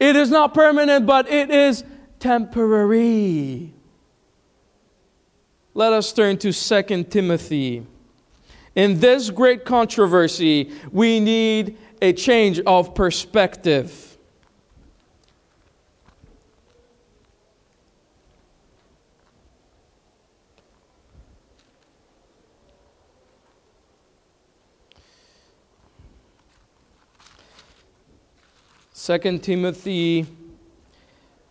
It 0.00 0.16
is 0.16 0.30
not 0.30 0.54
permanent, 0.54 1.06
but 1.06 1.30
it 1.30 1.50
is 1.50 1.84
temporary. 2.18 3.74
Let 5.74 5.92
us 5.92 6.12
turn 6.12 6.38
to 6.38 6.52
2 6.52 7.04
Timothy. 7.04 7.86
In 8.74 8.98
this 9.00 9.30
great 9.30 9.64
controversy, 9.64 10.72
we 10.90 11.20
need 11.20 11.76
a 12.02 12.12
change 12.12 12.60
of 12.60 12.94
perspective. 12.94 14.06
Second 28.92 29.42
Timothy 29.42 30.26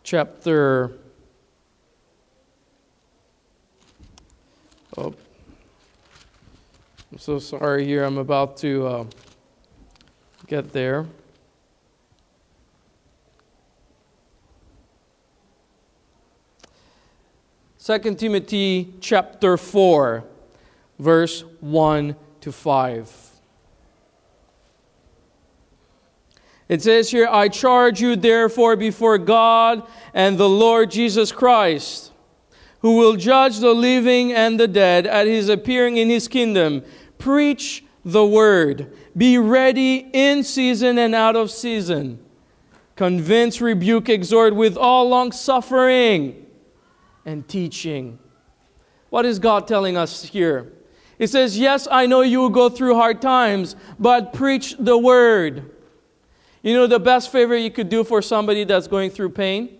chapter 0.03 0.93
Oh, 4.97 5.13
I'm 7.11 7.17
so 7.19 7.39
sorry 7.39 7.85
here. 7.85 8.03
I'm 8.03 8.17
about 8.17 8.57
to 8.57 8.85
uh, 8.87 9.05
get 10.49 10.73
there. 10.73 11.05
Second 17.77 18.17
Timothy 18.17 18.91
chapter 18.99 19.57
4, 19.57 20.23
verse 20.97 21.43
1 21.59 22.15
to 22.41 22.51
5. 22.51 23.29
It 26.67 26.81
says 26.81 27.11
here, 27.11 27.27
I 27.29 27.47
charge 27.47 28.01
you 28.01 28.15
therefore 28.15 28.75
before 28.75 29.19
God 29.19 29.83
and 30.15 30.39
the 30.39 30.49
Lord 30.49 30.89
Jesus 30.89 31.31
Christ, 31.31 32.11
who 32.79 32.97
will 32.97 33.15
judge 33.15 33.59
the 33.59 33.73
living 33.73 34.33
and 34.33 34.59
the 34.59 34.67
dead 34.67 35.05
at 35.05 35.27
his 35.27 35.47
appearing 35.47 35.97
in 35.97 36.09
his 36.09 36.27
kingdom. 36.27 36.83
Preach 37.19 37.83
the 38.11 38.25
word. 38.25 38.95
Be 39.15 39.37
ready 39.37 40.09
in 40.13 40.43
season 40.43 40.97
and 40.97 41.13
out 41.13 41.35
of 41.35 41.51
season. 41.51 42.19
Convince, 42.95 43.61
rebuke, 43.61 44.09
exhort 44.09 44.55
with 44.55 44.75
all 44.75 45.07
long 45.07 45.31
suffering 45.31 46.45
and 47.25 47.47
teaching. 47.47 48.19
What 49.09 49.25
is 49.25 49.39
God 49.39 49.67
telling 49.67 49.97
us 49.97 50.23
here? 50.23 50.71
He 51.17 51.27
says, 51.27 51.57
Yes, 51.57 51.87
I 51.89 52.05
know 52.05 52.21
you 52.21 52.39
will 52.39 52.49
go 52.49 52.69
through 52.69 52.95
hard 52.95 53.21
times, 53.21 53.75
but 53.99 54.33
preach 54.33 54.75
the 54.79 54.97
word. 54.97 55.71
You 56.61 56.73
know 56.73 56.87
the 56.87 56.99
best 56.99 57.31
favor 57.31 57.55
you 57.55 57.71
could 57.71 57.89
do 57.89 58.03
for 58.03 58.21
somebody 58.21 58.63
that's 58.63 58.87
going 58.87 59.11
through 59.11 59.29
pain? 59.29 59.77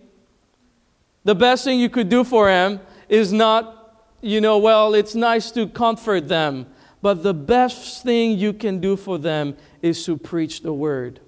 The 1.24 1.34
best 1.34 1.64
thing 1.64 1.78
you 1.78 1.90
could 1.90 2.08
do 2.08 2.24
for 2.24 2.48
him 2.48 2.80
is 3.08 3.32
not, 3.32 4.06
you 4.22 4.40
know, 4.40 4.58
well, 4.58 4.94
it's 4.94 5.14
nice 5.14 5.50
to 5.52 5.66
comfort 5.66 6.28
them, 6.28 6.66
but 7.02 7.22
the 7.22 7.34
best 7.34 8.02
thing 8.02 8.38
you 8.38 8.52
can 8.52 8.80
do 8.80 8.96
for 8.96 9.18
them 9.18 9.56
is 9.82 10.04
to 10.04 10.16
preach 10.16 10.62
the 10.62 10.72
word. 10.72 11.20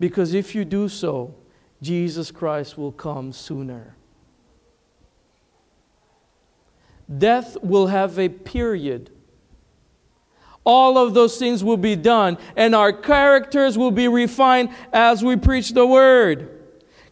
Because 0.00 0.34
if 0.34 0.54
you 0.54 0.64
do 0.64 0.88
so, 0.88 1.34
Jesus 1.80 2.30
Christ 2.30 2.76
will 2.76 2.92
come 2.92 3.32
sooner. 3.32 3.96
Death 7.18 7.56
will 7.62 7.86
have 7.88 8.18
a 8.18 8.28
period 8.28 9.10
all 10.64 10.96
of 10.96 11.12
those 11.12 11.36
things 11.36 11.62
will 11.62 11.76
be 11.76 11.94
done, 11.94 12.38
and 12.56 12.74
our 12.74 12.92
characters 12.92 13.76
will 13.76 13.90
be 13.90 14.08
refined 14.08 14.70
as 14.92 15.22
we 15.22 15.36
preach 15.36 15.70
the 15.70 15.86
word. 15.86 16.50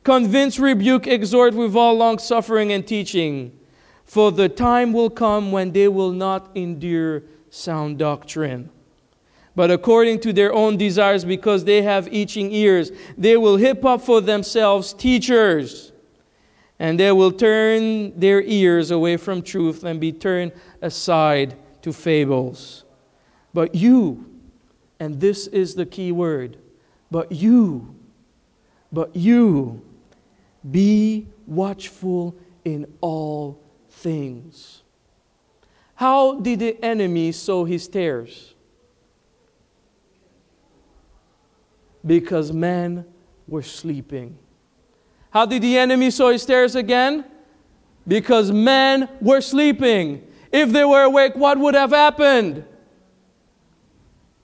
Convince, 0.03 0.59
rebuke, 0.59 1.07
exhort 1.07 1.55
with 1.55 1.77
all 1.77 1.95
long 1.95 2.19
suffering 2.19 2.73
and 2.73 2.87
teaching. 2.87 3.57
For 4.05 4.33
the 4.33 4.49
time 4.49 4.93
will 4.93 5.11
come 5.11 5.53
when 5.53 5.73
they 5.73 5.87
will 5.87 6.13
not 6.13 6.51
endure 6.55 7.23
sound 7.53 7.99
doctrine. 7.99 8.71
But 9.55 9.71
according 9.71 10.21
to 10.21 10.33
their 10.33 10.55
own 10.55 10.79
desires, 10.79 11.25
because 11.25 11.65
they 11.65 11.83
have 11.83 12.09
itching 12.09 12.51
ears, 12.51 12.91
they 13.19 13.37
will 13.37 13.59
hip 13.59 13.85
up 13.85 14.01
for 14.01 14.23
themselves 14.23 14.95
teachers. 14.95 15.93
And 16.79 16.99
they 16.99 17.13
will 17.13 17.31
turn 17.31 18.19
their 18.19 18.41
ears 18.43 18.91
away 18.91 19.19
from 19.19 19.43
truth 19.43 19.85
and 19.85 20.01
be 20.01 20.11
turned 20.11 20.53
aside 20.81 21.55
to 21.83 21.93
fables. 21.93 22.85
But 23.53 23.75
you, 23.75 24.25
and 24.99 25.21
this 25.21 25.47
is 25.47 25.75
the 25.75 25.85
key 25.85 26.11
word, 26.11 26.57
but 27.11 27.31
you, 27.31 27.95
but 28.91 29.15
you, 29.15 29.83
be 30.69 31.27
watchful 31.47 32.35
in 32.65 32.87
all 33.03 33.61
things. 33.91 34.82
How 35.95 36.41
did 36.41 36.59
the 36.61 36.83
enemy 36.83 37.33
sow 37.33 37.65
his 37.65 37.87
tares? 37.89 38.55
Because 42.05 42.53
men 42.53 43.05
were 43.47 43.63
sleeping. 43.63 44.39
How 45.31 45.47
did 45.47 45.63
the 45.63 45.79
enemy 45.79 46.11
sow 46.11 46.31
his 46.31 46.45
tares 46.45 46.75
again? 46.75 47.25
Because 48.07 48.51
men 48.51 49.09
were 49.21 49.41
sleeping. 49.41 50.27
If 50.51 50.71
they 50.71 50.85
were 50.85 51.03
awake, 51.03 51.37
what 51.37 51.59
would 51.59 51.75
have 51.75 51.91
happened? 51.91 52.65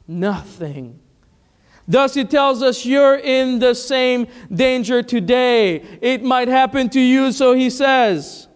nothing. 0.09 0.99
Thus, 1.87 2.17
it 2.17 2.31
tells 2.31 2.63
us 2.63 2.85
you're 2.85 3.17
in 3.17 3.61
the 3.61 3.75
same 3.75 4.27
danger 4.53 5.03
today. 5.03 5.77
It 6.01 6.23
might 6.23 6.49
happen 6.49 6.89
to 6.91 7.01
you, 7.01 7.31
so 7.33 7.55
he 7.55 7.71
says, 7.71 8.49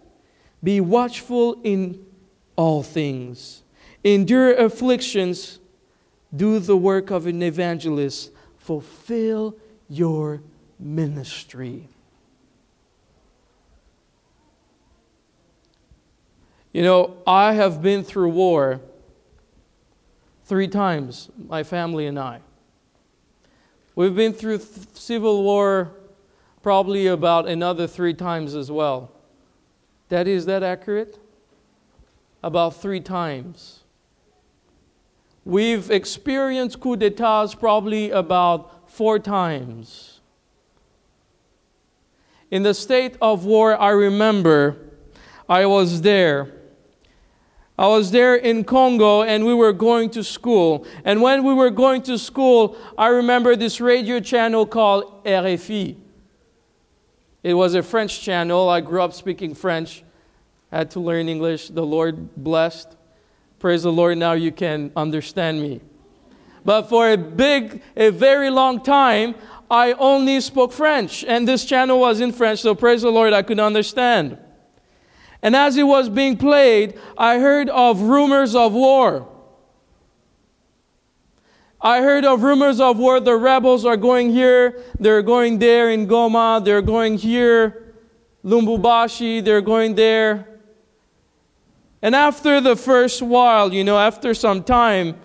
Be 0.63 0.81
watchful 0.81 1.61
in 1.63 2.05
all 2.57 2.83
things, 2.83 3.63
endure 4.05 4.55
afflictions, 4.55 5.59
do 6.35 6.59
the 6.59 6.77
work 6.77 7.11
of 7.11 7.27
an 7.27 7.43
evangelist, 7.43 8.31
fulfill 8.59 9.57
your 9.89 10.41
ministry. 10.79 11.89
You 16.73 16.83
know, 16.83 17.17
I 17.27 17.53
have 17.53 17.83
been 17.83 18.03
through 18.03 18.31
war 18.31 18.81
three 20.45 20.69
times, 20.69 21.31
my 21.49 21.63
family 21.63 22.07
and 22.07 22.19
I. 22.19 22.41
We've 23.95 24.15
been 24.15 24.33
through 24.33 24.59
th- 24.59 24.89
civil 24.95 25.43
war 25.43 25.93
probably 26.63 27.07
about 27.09 27.47
another 27.47 27.87
three 27.87 28.15
times 28.15 28.55
as 28.55 28.71
well. 28.71 29.11
That 30.09 30.27
is 30.27 30.47
that 30.47 30.63
accurate? 30.63 31.19
About 32.43 32.77
three 32.77 33.01
times. 33.01 33.81
We've 35.45 35.91
experienced 35.91 36.81
coup 36.81 36.97
d'etats 36.97 37.55
probably 37.55 38.11
about 38.11 38.91
four 38.91 39.19
times. 39.19 40.21
In 42.51 42.63
the 42.63 42.75
state 42.75 43.17
of 43.21 43.45
war, 43.45 43.81
I 43.81 43.91
remember 43.91 44.77
I 45.49 45.67
was 45.67 46.03
there 46.03 46.53
I 47.79 47.89
was 47.89 48.11
there 48.11 48.37
in 48.37 48.65
Congo 48.65 49.23
and 49.23 49.45
we 49.45 49.55
were 49.55 49.73
going 49.73 50.11
to 50.11 50.23
school. 50.23 50.87
And 51.05 51.23
when 51.23 51.43
we 51.43 51.55
were 51.55 51.71
going 51.71 52.03
to 52.03 52.19
school, 52.19 52.77
I 52.99 53.09
remember 53.09 53.57
this 53.57 53.81
radio 53.81 54.21
channel 54.21 54.67
called 54.67 55.25
RFI. 55.25 55.97
It 57.43 57.55
was 57.55 57.75
a 57.75 57.83
French 57.83 58.21
channel. 58.21 58.69
I 58.69 58.81
grew 58.83 59.03
up 59.03 59.13
speaking 59.13 59.55
French, 59.55 60.05
had 60.73 60.91
to 60.93 61.01
learn 61.01 61.29
English. 61.29 61.69
The 61.69 61.85
Lord 61.85 62.35
blessed. 62.35 62.97
Praise 63.59 63.85
the 63.85 63.93
Lord, 63.93 64.19
now 64.19 64.33
you 64.33 64.51
can 64.51 64.91
understand 64.97 65.61
me. 65.61 65.81
But 66.65 66.89
for 66.89 67.11
a 67.11 67.17
big, 67.17 67.83
a 67.97 68.11
very 68.11 68.51
long 68.51 68.83
time, 68.83 69.35
I 69.71 69.93
only 69.93 70.41
spoke 70.41 70.73
French. 70.73 71.25
And 71.25 71.47
this 71.47 71.65
channel 71.65 72.01
was 72.01 72.21
in 72.21 72.33
French, 72.33 72.61
so 72.61 72.75
praise 72.75 73.03
the 73.03 73.11
Lord, 73.11 73.33
I 73.33 73.43
could 73.43 73.61
understand. 73.61 74.39
And 75.43 75.55
as 75.55 75.77
it 75.77 75.83
was 75.85 76.09
being 76.09 76.37
played, 76.37 76.99
I 77.19 77.39
heard 77.39 77.69
of 77.69 78.01
rumors 78.01 78.55
of 78.55 78.73
war. 78.73 79.29
I 81.81 82.01
heard 82.01 82.25
of 82.25 82.45
rumors 82.45 82.81
of 82.81 82.99
war. 82.99 83.19
The 83.19 83.37
rebels 83.37 83.85
are 83.85 83.97
going 83.97 84.31
here, 84.31 84.83
they're 84.99 85.23
going 85.23 85.59
there 85.59 85.91
in 85.91 86.07
Goma, 86.07 86.65
they're 86.65 86.83
going 86.83 87.19
here, 87.19 87.95
Lubumbashi, 88.45 89.45
they're 89.45 89.61
going 89.61 89.97
there. 89.97 90.52
And 92.03 92.17
after 92.17 92.61
the 92.61 92.75
first 92.75 93.23
while, 93.23 93.73
you 93.73 93.85
know, 93.85 93.97
after 93.97 94.35
some 94.35 94.65
time, 94.65 95.17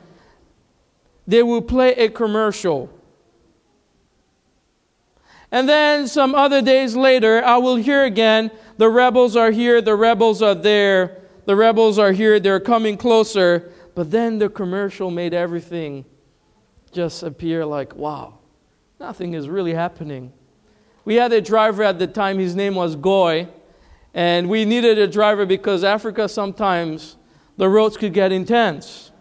they 1.25 1.41
will 1.41 1.61
play 1.61 1.93
a 1.95 2.09
commercial. 2.09 2.89
And 5.51 5.67
then 5.67 6.07
some 6.07 6.35
other 6.35 6.61
days 6.61 6.95
later, 6.95 7.43
I 7.43 7.57
will 7.57 7.77
hear 7.77 8.03
again 8.03 8.51
the 8.77 8.89
rebels 8.89 9.35
are 9.35 9.49
here, 9.49 9.81
the 9.81 9.95
rebels 9.95 10.41
are 10.41 10.53
there, 10.53 11.17
the 11.45 11.55
rebels 11.55 11.97
are 11.97 12.11
here, 12.11 12.39
they're 12.39 12.59
coming 12.59 12.95
closer. 12.95 13.71
But 13.95 14.11
then 14.11 14.37
the 14.37 14.49
commercial 14.49 15.09
made 15.09 15.33
everything 15.33 16.05
just 16.91 17.23
appear 17.23 17.65
like, 17.65 17.95
wow, 17.95 18.37
nothing 18.99 19.33
is 19.33 19.49
really 19.49 19.73
happening. 19.73 20.31
We 21.05 21.15
had 21.15 21.31
a 21.33 21.41
driver 21.41 21.83
at 21.83 21.97
the 21.97 22.07
time, 22.07 22.37
his 22.37 22.55
name 22.55 22.75
was 22.75 22.95
Goy, 22.95 23.47
and 24.13 24.49
we 24.49 24.65
needed 24.65 24.97
a 24.97 25.07
driver 25.07 25.45
because 25.45 25.83
Africa 25.83 26.27
sometimes 26.27 27.17
the 27.57 27.69
roads 27.69 27.97
could 27.97 28.13
get 28.13 28.31
intense. 28.31 29.11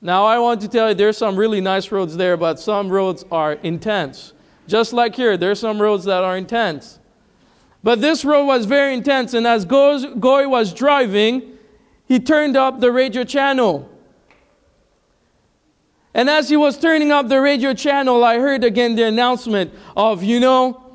Now, 0.00 0.24
I 0.24 0.38
want 0.38 0.60
to 0.60 0.68
tell 0.68 0.88
you, 0.90 0.94
there's 0.94 1.16
some 1.16 1.36
really 1.36 1.60
nice 1.60 1.90
roads 1.90 2.16
there, 2.16 2.36
but 2.36 2.60
some 2.60 2.88
roads 2.88 3.24
are 3.32 3.54
intense. 3.54 4.32
Just 4.68 4.92
like 4.92 5.16
here, 5.16 5.36
there's 5.36 5.58
some 5.58 5.80
roads 5.80 6.04
that 6.04 6.22
are 6.22 6.36
intense. 6.36 6.98
But 7.82 8.00
this 8.00 8.24
road 8.24 8.44
was 8.44 8.64
very 8.66 8.94
intense, 8.94 9.34
and 9.34 9.46
as 9.46 9.64
Goy 9.64 10.48
was 10.48 10.72
driving, 10.72 11.58
he 12.06 12.20
turned 12.20 12.56
up 12.56 12.80
the 12.80 12.92
radio 12.92 13.24
channel. 13.24 13.90
And 16.14 16.28
as 16.28 16.48
he 16.48 16.56
was 16.56 16.78
turning 16.78 17.12
up 17.12 17.28
the 17.28 17.40
radio 17.40 17.74
channel, 17.74 18.24
I 18.24 18.38
heard 18.38 18.64
again 18.64 18.94
the 18.94 19.04
announcement 19.04 19.72
of, 19.96 20.22
you 20.22 20.40
know, 20.40 20.87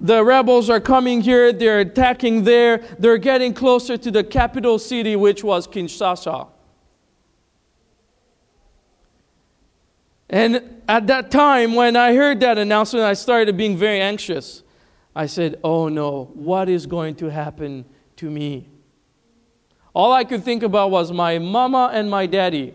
the 0.00 0.24
rebels 0.24 0.68
are 0.68 0.80
coming 0.80 1.20
here, 1.20 1.52
they're 1.52 1.80
attacking 1.80 2.44
there, 2.44 2.78
they're 2.98 3.18
getting 3.18 3.54
closer 3.54 3.96
to 3.96 4.10
the 4.10 4.22
capital 4.22 4.78
city, 4.78 5.16
which 5.16 5.42
was 5.42 5.66
Kinshasa. 5.66 6.48
And 10.28 10.82
at 10.88 11.06
that 11.06 11.30
time, 11.30 11.74
when 11.74 11.96
I 11.96 12.14
heard 12.14 12.40
that 12.40 12.58
announcement, 12.58 13.04
I 13.04 13.14
started 13.14 13.56
being 13.56 13.76
very 13.76 14.00
anxious. 14.00 14.62
I 15.14 15.26
said, 15.26 15.58
Oh 15.62 15.88
no, 15.88 16.30
what 16.34 16.68
is 16.68 16.84
going 16.86 17.14
to 17.16 17.30
happen 17.30 17.84
to 18.16 18.30
me? 18.30 18.68
All 19.94 20.12
I 20.12 20.24
could 20.24 20.44
think 20.44 20.62
about 20.62 20.90
was 20.90 21.10
my 21.10 21.38
mama 21.38 21.90
and 21.92 22.10
my 22.10 22.26
daddy. 22.26 22.74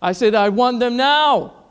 I 0.00 0.12
said, 0.12 0.34
I 0.34 0.50
want 0.50 0.78
them 0.78 0.96
now. 0.96 1.61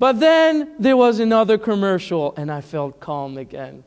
But 0.00 0.18
then 0.18 0.72
there 0.78 0.96
was 0.96 1.20
another 1.20 1.58
commercial, 1.58 2.32
and 2.38 2.50
I 2.50 2.62
felt 2.62 3.00
calm 3.00 3.36
again. 3.36 3.84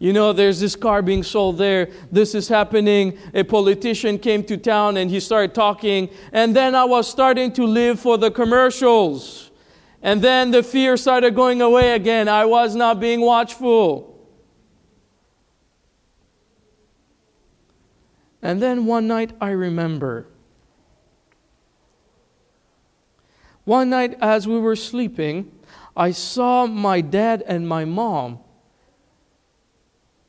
You 0.00 0.12
know, 0.12 0.32
there's 0.32 0.58
this 0.58 0.74
car 0.74 1.02
being 1.02 1.22
sold 1.22 1.56
there. 1.56 1.88
This 2.10 2.34
is 2.34 2.48
happening. 2.48 3.16
A 3.32 3.44
politician 3.44 4.18
came 4.18 4.42
to 4.42 4.56
town 4.56 4.96
and 4.96 5.08
he 5.08 5.20
started 5.20 5.54
talking. 5.54 6.10
And 6.32 6.56
then 6.56 6.74
I 6.74 6.82
was 6.82 7.08
starting 7.08 7.52
to 7.52 7.64
live 7.64 8.00
for 8.00 8.18
the 8.18 8.32
commercials. 8.32 9.52
And 10.02 10.20
then 10.20 10.50
the 10.50 10.64
fear 10.64 10.96
started 10.96 11.36
going 11.36 11.62
away 11.62 11.92
again. 11.92 12.26
I 12.26 12.44
was 12.46 12.74
not 12.74 12.98
being 12.98 13.20
watchful. 13.20 14.18
And 18.42 18.60
then 18.60 18.86
one 18.86 19.06
night 19.06 19.30
I 19.40 19.50
remember. 19.50 20.26
One 23.64 23.90
night 23.90 24.16
as 24.20 24.48
we 24.48 24.58
were 24.58 24.76
sleeping, 24.76 25.50
I 25.96 26.10
saw 26.10 26.66
my 26.66 27.00
dad 27.00 27.42
and 27.46 27.68
my 27.68 27.84
mom 27.84 28.40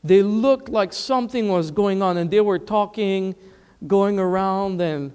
they 0.04 0.22
looked 0.22 0.68
like 0.70 0.92
something 0.92 1.48
was 1.48 1.72
going 1.72 2.02
on 2.02 2.18
and 2.18 2.30
they 2.30 2.42
were 2.42 2.60
talking, 2.60 3.36
going 3.88 4.20
around 4.20 4.82
and 4.82 5.14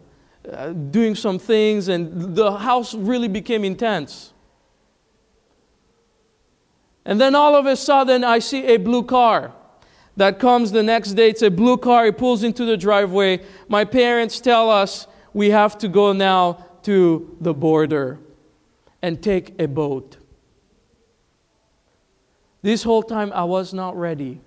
uh, 0.50 0.72
doing 0.72 1.14
some 1.14 1.38
things, 1.38 1.88
and 1.88 2.34
the 2.34 2.56
house 2.56 2.94
really 2.94 3.28
became 3.28 3.64
intense. 3.64 4.32
And 7.04 7.20
then 7.20 7.34
all 7.34 7.54
of 7.54 7.66
a 7.66 7.76
sudden, 7.76 8.24
I 8.24 8.38
see 8.38 8.64
a 8.64 8.78
blue 8.78 9.02
car 9.02 9.52
that 10.16 10.38
comes 10.38 10.72
the 10.72 10.82
next 10.82 11.12
day. 11.12 11.28
It's 11.30 11.42
a 11.42 11.50
blue 11.50 11.76
car. 11.76 12.06
It 12.06 12.16
pulls 12.16 12.42
into 12.42 12.64
the 12.64 12.76
driveway. 12.76 13.44
My 13.68 13.84
parents 13.84 14.40
tell 14.40 14.70
us 14.70 15.06
we 15.34 15.50
have 15.50 15.76
to 15.78 15.88
go 15.88 16.12
now 16.12 16.64
to 16.88 17.36
the 17.38 17.52
border 17.52 18.18
and 19.02 19.22
take 19.22 19.54
a 19.60 19.68
boat. 19.68 20.16
This 22.62 22.82
whole 22.82 23.02
time, 23.02 23.30
I 23.34 23.44
was 23.44 23.74
not 23.74 23.94
ready. 23.94 24.40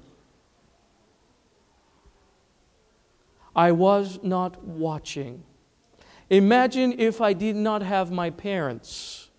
I 3.55 3.71
was 3.73 4.17
not 4.23 4.63
watching. 4.63 5.43
Imagine 6.31 6.99
if 6.99 7.21
I 7.21 7.33
did 7.33 7.55
not 7.55 7.83
have 7.83 8.11
my 8.11 8.31
parents. 8.31 9.29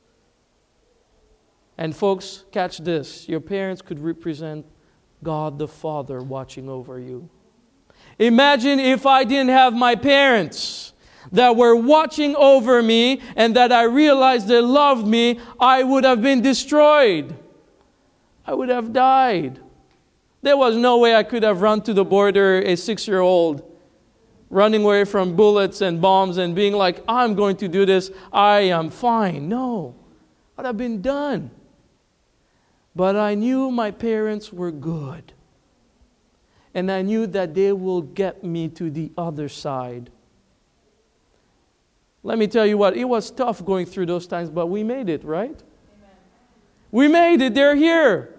And, 1.76 1.96
folks, 1.96 2.44
catch 2.52 2.78
this 2.78 3.28
your 3.28 3.40
parents 3.40 3.82
could 3.82 3.98
represent 3.98 4.64
God 5.24 5.58
the 5.58 5.66
Father 5.66 6.20
watching 6.22 6.68
over 6.68 7.00
you. 7.00 7.28
Imagine 8.20 8.78
if 8.78 9.06
I 9.06 9.24
didn't 9.24 9.50
have 9.50 9.74
my 9.74 9.96
parents 9.96 10.91
that 11.30 11.56
were 11.56 11.76
watching 11.76 12.34
over 12.36 12.82
me 12.82 13.20
and 13.36 13.54
that 13.56 13.70
I 13.70 13.84
realized 13.84 14.48
they 14.48 14.60
loved 14.60 15.06
me, 15.06 15.38
I 15.60 15.82
would 15.82 16.04
have 16.04 16.20
been 16.20 16.42
destroyed. 16.42 17.36
I 18.44 18.54
would 18.54 18.68
have 18.68 18.92
died. 18.92 19.60
There 20.42 20.56
was 20.56 20.76
no 20.76 20.98
way 20.98 21.14
I 21.14 21.22
could 21.22 21.44
have 21.44 21.62
run 21.62 21.82
to 21.82 21.94
the 21.94 22.04
border, 22.04 22.60
a 22.60 22.76
six 22.76 23.06
year 23.06 23.20
old, 23.20 23.62
running 24.50 24.82
away 24.82 25.04
from 25.04 25.36
bullets 25.36 25.80
and 25.80 26.00
bombs 26.00 26.36
and 26.36 26.54
being 26.54 26.72
like, 26.72 27.02
I'm 27.06 27.34
going 27.34 27.56
to 27.58 27.68
do 27.68 27.86
this, 27.86 28.10
I 28.32 28.60
am 28.60 28.90
fine. 28.90 29.48
No, 29.48 29.94
I'd 30.58 30.66
have 30.66 30.76
been 30.76 31.00
done. 31.00 31.50
But 32.94 33.16
I 33.16 33.34
knew 33.34 33.70
my 33.70 33.90
parents 33.90 34.52
were 34.52 34.72
good. 34.72 35.32
And 36.74 36.90
I 36.90 37.02
knew 37.02 37.26
that 37.28 37.54
they 37.54 37.72
will 37.72 38.02
get 38.02 38.42
me 38.42 38.68
to 38.70 38.90
the 38.90 39.12
other 39.16 39.48
side. 39.48 40.10
Let 42.22 42.38
me 42.38 42.46
tell 42.46 42.66
you 42.66 42.78
what, 42.78 42.96
it 42.96 43.04
was 43.04 43.30
tough 43.30 43.64
going 43.64 43.86
through 43.86 44.06
those 44.06 44.26
times, 44.26 44.48
but 44.48 44.66
we 44.66 44.84
made 44.84 45.08
it, 45.08 45.24
right? 45.24 45.50
Amen. 45.50 46.16
We 46.92 47.08
made 47.08 47.42
it. 47.42 47.54
They're 47.54 47.74
here. 47.74 48.38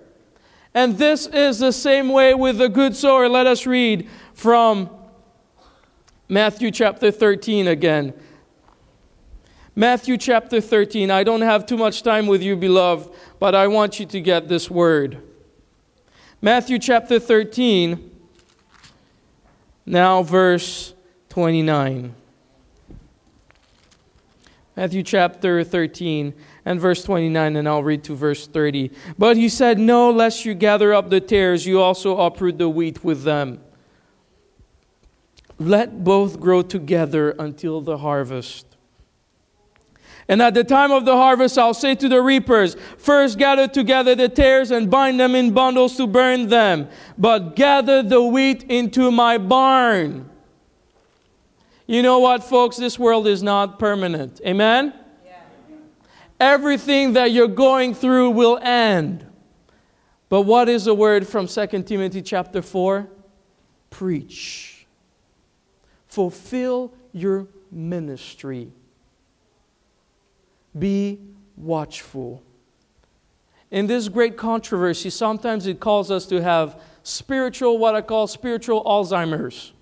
And 0.73 0.97
this 0.97 1.27
is 1.27 1.59
the 1.59 1.73
same 1.73 2.09
way 2.09 2.33
with 2.33 2.57
the 2.57 2.69
good 2.69 2.95
sower. 2.95 3.27
Let 3.27 3.45
us 3.45 3.65
read 3.65 4.09
from 4.33 4.89
Matthew 6.29 6.71
chapter 6.71 7.11
13 7.11 7.67
again. 7.67 8.13
Matthew 9.75 10.17
chapter 10.17 10.61
13. 10.61 11.11
I 11.11 11.23
don't 11.23 11.41
have 11.41 11.65
too 11.65 11.77
much 11.77 12.03
time 12.03 12.25
with 12.25 12.41
you, 12.41 12.55
beloved, 12.55 13.13
but 13.39 13.53
I 13.53 13.67
want 13.67 13.99
you 13.99 14.05
to 14.07 14.21
get 14.21 14.47
this 14.47 14.69
word. 14.69 15.21
Matthew 16.41 16.79
chapter 16.79 17.19
13, 17.19 18.11
now 19.85 20.23
verse 20.23 20.93
29. 21.29 22.15
Matthew 24.75 25.03
chapter 25.03 25.63
13 25.63 26.33
and 26.65 26.81
verse 26.81 27.03
29, 27.03 27.55
and 27.55 27.67
I'll 27.67 27.83
read 27.83 28.03
to 28.05 28.15
verse 28.15 28.47
30. 28.47 28.91
But 29.19 29.37
he 29.37 29.47
said, 29.47 29.77
No, 29.77 30.09
lest 30.09 30.45
you 30.45 30.55
gather 30.55 30.93
up 30.93 31.09
the 31.09 31.21
tares, 31.21 31.67
you 31.67 31.79
also 31.79 32.17
uproot 32.17 32.57
the 32.57 32.69
wheat 32.69 33.03
with 33.03 33.23
them. 33.23 33.59
Let 35.59 36.03
both 36.03 36.39
grow 36.39 36.63
together 36.63 37.31
until 37.37 37.81
the 37.81 37.99
harvest. 37.99 38.65
And 40.27 40.41
at 40.41 40.55
the 40.55 40.63
time 40.63 40.91
of 40.91 41.05
the 41.05 41.15
harvest, 41.15 41.57
I'll 41.57 41.73
say 41.75 41.93
to 41.95 42.09
the 42.09 42.21
reapers, 42.21 42.75
First 42.97 43.37
gather 43.37 43.67
together 43.67 44.15
the 44.15 44.29
tares 44.29 44.71
and 44.71 44.89
bind 44.89 45.19
them 45.19 45.35
in 45.35 45.51
bundles 45.51 45.97
to 45.97 46.07
burn 46.07 46.47
them, 46.47 46.89
but 47.17 47.55
gather 47.55 48.01
the 48.01 48.23
wheat 48.23 48.63
into 48.63 49.11
my 49.11 49.37
barn. 49.37 50.29
You 51.85 52.01
know 52.01 52.19
what, 52.19 52.43
folks? 52.43 52.77
This 52.77 52.97
world 52.97 53.27
is 53.27 53.43
not 53.43 53.79
permanent. 53.79 54.39
Amen? 54.45 54.93
Yeah. 55.25 55.39
Everything 56.39 57.13
that 57.13 57.31
you're 57.31 57.47
going 57.47 57.93
through 57.93 58.31
will 58.31 58.57
end. 58.61 59.25
But 60.29 60.41
what 60.41 60.69
is 60.69 60.85
the 60.85 60.95
word 60.95 61.27
from 61.27 61.47
2 61.47 61.83
Timothy 61.83 62.21
chapter 62.21 62.61
4? 62.61 63.07
Preach 63.89 64.73
fulfill 66.13 66.93
your 67.11 67.47
ministry. 67.71 68.71
Be 70.77 71.19
watchful. 71.57 72.43
In 73.71 73.87
this 73.87 74.07
great 74.09 74.37
controversy, 74.37 75.09
sometimes 75.09 75.65
it 75.65 75.79
calls 75.79 76.11
us 76.11 76.27
to 76.27 76.39
have 76.39 76.79
spiritual, 77.01 77.79
what 77.79 77.95
I 77.95 78.01
call 78.01 78.27
spiritual 78.27 78.83
Alzheimer's. 78.83 79.73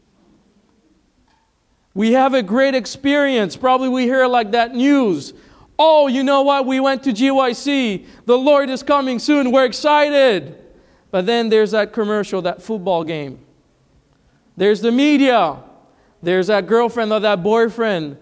We 1.93 2.13
have 2.13 2.33
a 2.33 2.41
great 2.41 2.75
experience. 2.75 3.57
Probably 3.57 3.89
we 3.89 4.03
hear 4.03 4.25
like 4.27 4.51
that 4.51 4.73
news. 4.73 5.33
Oh, 5.77 6.07
you 6.07 6.23
know 6.23 6.43
what? 6.43 6.65
We 6.65 6.79
went 6.79 7.03
to 7.03 7.11
GYC. 7.11 8.05
The 8.25 8.37
Lord 8.37 8.69
is 8.69 8.83
coming 8.83 9.19
soon. 9.19 9.51
We're 9.51 9.65
excited. 9.65 10.57
But 11.09 11.25
then 11.25 11.49
there's 11.49 11.71
that 11.71 11.91
commercial, 11.91 12.41
that 12.43 12.61
football 12.61 13.03
game. 13.03 13.39
There's 14.55 14.81
the 14.81 14.91
media. 14.91 15.57
There's 16.23 16.47
that 16.47 16.67
girlfriend 16.67 17.11
or 17.11 17.19
that 17.19 17.41
boyfriend, 17.41 18.17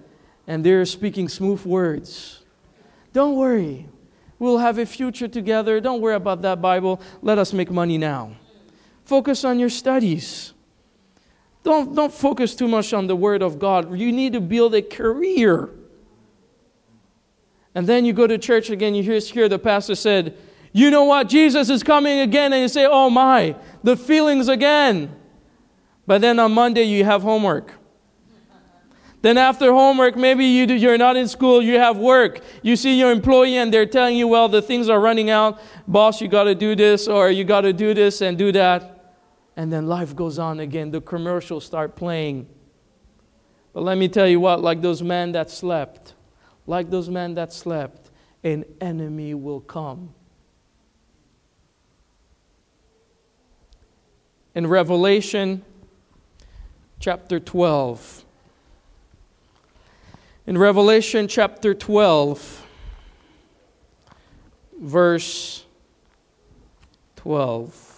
and 0.47 0.63
they're 0.63 0.85
speaking 0.85 1.27
smooth 1.27 1.65
words. 1.65 2.43
Don't 3.11 3.35
worry. 3.35 3.87
We'll 4.39 4.59
have 4.59 4.77
a 4.77 4.85
future 4.85 5.27
together. 5.27 5.81
Don't 5.81 5.99
worry 5.99 6.15
about 6.15 6.41
that 6.43 6.61
Bible. 6.61 7.01
Let 7.21 7.37
us 7.37 7.51
make 7.51 7.69
money 7.69 7.97
now. 7.97 8.31
Focus 9.03 9.43
on 9.43 9.59
your 9.59 9.69
studies. 9.69 10.53
Don't, 11.63 11.93
don't 11.95 12.13
focus 12.13 12.55
too 12.55 12.67
much 12.67 12.93
on 12.93 13.07
the 13.07 13.15
Word 13.15 13.41
of 13.41 13.59
God. 13.59 13.97
You 13.97 14.11
need 14.11 14.33
to 14.33 14.41
build 14.41 14.73
a 14.75 14.81
career. 14.81 15.69
And 17.75 17.85
then 17.87 18.05
you 18.05 18.13
go 18.13 18.27
to 18.27 18.37
church 18.37 18.69
again, 18.69 18.95
you 18.95 19.03
hear, 19.03 19.19
hear 19.19 19.49
the 19.49 19.59
pastor 19.59 19.95
said, 19.95 20.37
You 20.71 20.89
know 20.89 21.03
what? 21.03 21.29
Jesus 21.29 21.69
is 21.69 21.83
coming 21.83 22.19
again. 22.19 22.53
And 22.53 22.61
you 22.61 22.67
say, 22.67 22.85
Oh 22.85 23.09
my, 23.09 23.55
the 23.83 23.95
feelings 23.95 24.47
again. 24.47 25.15
But 26.07 26.21
then 26.21 26.39
on 26.39 26.53
Monday, 26.53 26.83
you 26.83 27.05
have 27.05 27.21
homework. 27.21 27.73
Then 29.21 29.37
after 29.37 29.73
homework, 29.73 30.15
maybe 30.15 30.45
you 30.45 30.65
do, 30.65 30.73
you're 30.73 30.97
not 30.97 31.17
in 31.17 31.27
school, 31.27 31.61
you 31.61 31.77
have 31.77 31.97
work. 31.97 32.39
You 32.61 32.77
see 32.77 32.97
your 32.97 33.11
employee 33.11 33.57
and 33.57 33.73
they're 33.73 33.85
telling 33.85 34.15
you, 34.15 34.27
well, 34.27 34.47
the 34.47 34.61
things 34.61 34.87
are 34.87 34.99
running 34.99 35.29
out. 35.29 35.59
Boss, 35.87 36.21
you 36.21 36.29
got 36.29 36.45
to 36.45 36.55
do 36.55 36.73
this 36.73 37.07
or 37.07 37.29
you 37.29 37.43
got 37.43 37.61
to 37.61 37.73
do 37.73 37.93
this 37.93 38.21
and 38.21 38.37
do 38.37 38.53
that. 38.53 38.98
And 39.59 39.73
then 39.73 39.87
life 39.87 40.15
goes 40.15 40.39
on 40.39 40.61
again. 40.61 40.91
The 40.91 41.01
commercials 41.01 41.65
start 41.65 41.97
playing. 41.97 42.47
But 43.73 43.83
let 43.83 43.97
me 43.97 44.07
tell 44.07 44.25
you 44.25 44.39
what, 44.39 44.61
like 44.61 44.81
those 44.81 45.03
men 45.03 45.33
that 45.33 45.51
slept, 45.51 46.13
like 46.65 46.89
those 46.89 47.09
men 47.09 47.35
that 47.35 47.51
slept, 47.51 48.09
an 48.41 48.63
enemy 48.79 49.33
will 49.33 49.59
come. 49.59 50.13
In 54.55 54.65
Revelation 54.65 55.65
chapter 57.01 57.37
12, 57.37 58.23
in 60.47 60.57
Revelation 60.57 61.27
chapter 61.27 61.73
12, 61.73 62.65
verse 64.79 65.65
12. 67.17 67.88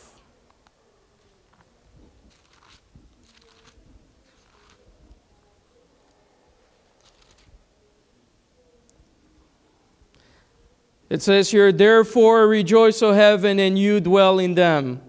It 11.11 11.21
says 11.21 11.51
here, 11.51 11.73
Therefore 11.73 12.47
rejoice, 12.47 13.01
O 13.01 13.11
heaven, 13.11 13.59
and 13.59 13.77
you 13.77 13.99
dwell 13.99 14.39
in 14.39 14.55
them. 14.55 15.01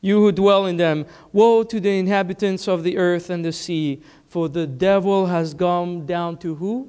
You 0.00 0.20
who 0.20 0.30
dwell 0.30 0.66
in 0.66 0.76
them. 0.76 1.06
Woe 1.32 1.64
to 1.64 1.80
the 1.80 1.98
inhabitants 1.98 2.68
of 2.68 2.84
the 2.84 2.98
earth 2.98 3.30
and 3.30 3.44
the 3.44 3.50
sea, 3.50 4.00
for 4.28 4.48
the 4.48 4.64
devil 4.64 5.26
has 5.26 5.54
come 5.54 6.06
down 6.06 6.38
to 6.38 6.54
who? 6.54 6.88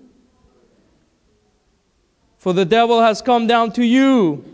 For 2.38 2.54
the 2.54 2.66
devil 2.66 3.02
has 3.02 3.20
come 3.20 3.48
down 3.48 3.72
to 3.72 3.84
you. 3.84 4.46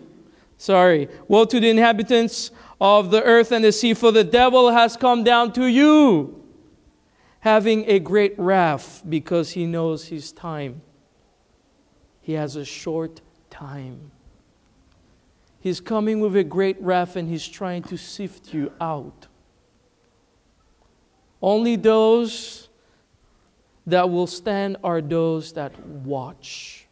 Sorry. 0.57 1.09
Woe 1.27 1.43
to 1.43 1.59
the 1.59 1.69
inhabitants 1.69 2.51
of 2.79 3.11
the 3.11 3.21
earth 3.23 3.51
and 3.51 3.65
the 3.65 3.73
sea, 3.73 3.93
for 3.93 4.13
the 4.13 4.23
devil 4.23 4.71
has 4.71 4.95
come 4.95 5.25
down 5.25 5.51
to 5.51 5.65
you, 5.65 6.41
having 7.41 7.83
a 7.89 7.99
great 7.99 8.39
wrath, 8.39 9.03
because 9.09 9.51
he 9.51 9.65
knows 9.65 10.05
his 10.05 10.31
time 10.31 10.81
he 12.25 12.33
has 12.33 12.55
a 12.55 12.65
short 12.65 13.21
time. 13.51 14.09
He's 15.59 15.79
coming 15.79 16.19
with 16.21 16.35
a 16.35 16.43
great 16.43 16.75
wrath 16.81 17.17
and 17.17 17.29
he's 17.29 17.47
trying 17.47 17.83
to 17.83 17.97
sift 17.97 18.51
you 18.51 18.73
out. 18.81 19.27
Only 21.39 21.75
those 21.75 22.69
that 23.85 24.09
will 24.09 24.25
stand 24.25 24.77
are 24.83 25.01
those 25.01 25.53
that 25.53 25.79
watch. 25.85 26.87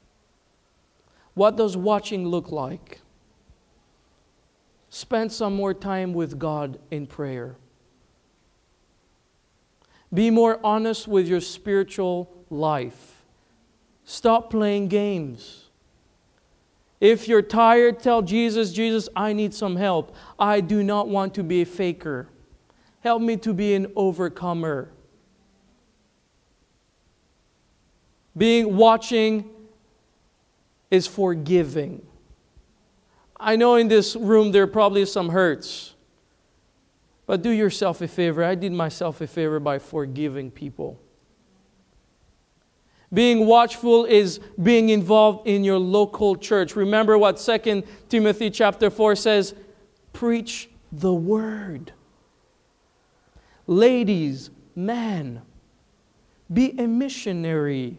What 1.33 1.55
does 1.55 1.75
watching 1.75 2.27
look 2.27 2.51
like? 2.51 3.01
Spend 4.89 5.31
some 5.31 5.55
more 5.55 5.73
time 5.73 6.13
with 6.13 6.37
God 6.37 6.77
in 6.91 7.07
prayer. 7.07 7.55
Be 10.13 10.29
more 10.29 10.59
honest 10.63 11.07
with 11.07 11.27
your 11.27 11.41
spiritual 11.41 12.45
life. 12.51 13.12
Stop 14.05 14.49
playing 14.49 14.87
games. 14.87 15.69
If 16.99 17.27
you're 17.27 17.41
tired, 17.41 17.99
tell 17.99 18.21
Jesus, 18.21 18.71
Jesus, 18.71 19.09
I 19.15 19.33
need 19.33 19.53
some 19.53 19.75
help. 19.75 20.15
I 20.39 20.61
do 20.61 20.83
not 20.83 21.09
want 21.09 21.33
to 21.35 21.43
be 21.43 21.61
a 21.61 21.65
faker. 21.65 22.29
Help 23.01 23.21
me 23.21 23.35
to 23.37 23.53
be 23.53 23.73
an 23.73 23.91
overcomer. 23.95 24.89
Being 28.35 28.77
watching 28.77 29.49
is 30.89 31.05
forgiving. 31.05 32.05
I 33.37 33.57
know 33.57 33.75
in 33.75 33.89
this 33.89 34.15
room 34.15 34.51
there 34.51 34.63
are 34.63 34.67
probably 34.67 35.05
some 35.05 35.29
hurts. 35.29 35.93
But 37.25 37.41
do 37.41 37.49
yourself 37.49 38.01
a 38.01 38.07
favor. 38.07 38.43
I 38.43 38.55
did 38.55 38.71
myself 38.71 39.19
a 39.19 39.27
favor 39.27 39.59
by 39.59 39.79
forgiving 39.79 40.51
people. 40.51 40.99
Being 43.13 43.45
watchful 43.45 44.05
is 44.05 44.39
being 44.61 44.89
involved 44.89 45.47
in 45.47 45.63
your 45.63 45.77
local 45.77 46.35
church. 46.35 46.75
Remember 46.75 47.17
what 47.17 47.37
2 47.37 47.83
Timothy 48.09 48.49
chapter 48.49 48.89
4 48.89 49.15
says 49.15 49.53
preach 50.13 50.69
the 50.91 51.13
word. 51.13 51.93
Ladies, 53.67 54.49
men, 54.75 55.41
be 56.51 56.71
a 56.77 56.87
missionary. 56.87 57.97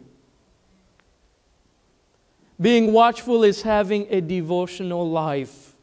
Being 2.59 2.93
watchful 2.93 3.43
is 3.43 3.61
having 3.61 4.07
a 4.09 4.21
devotional 4.21 5.09
life. 5.09 5.75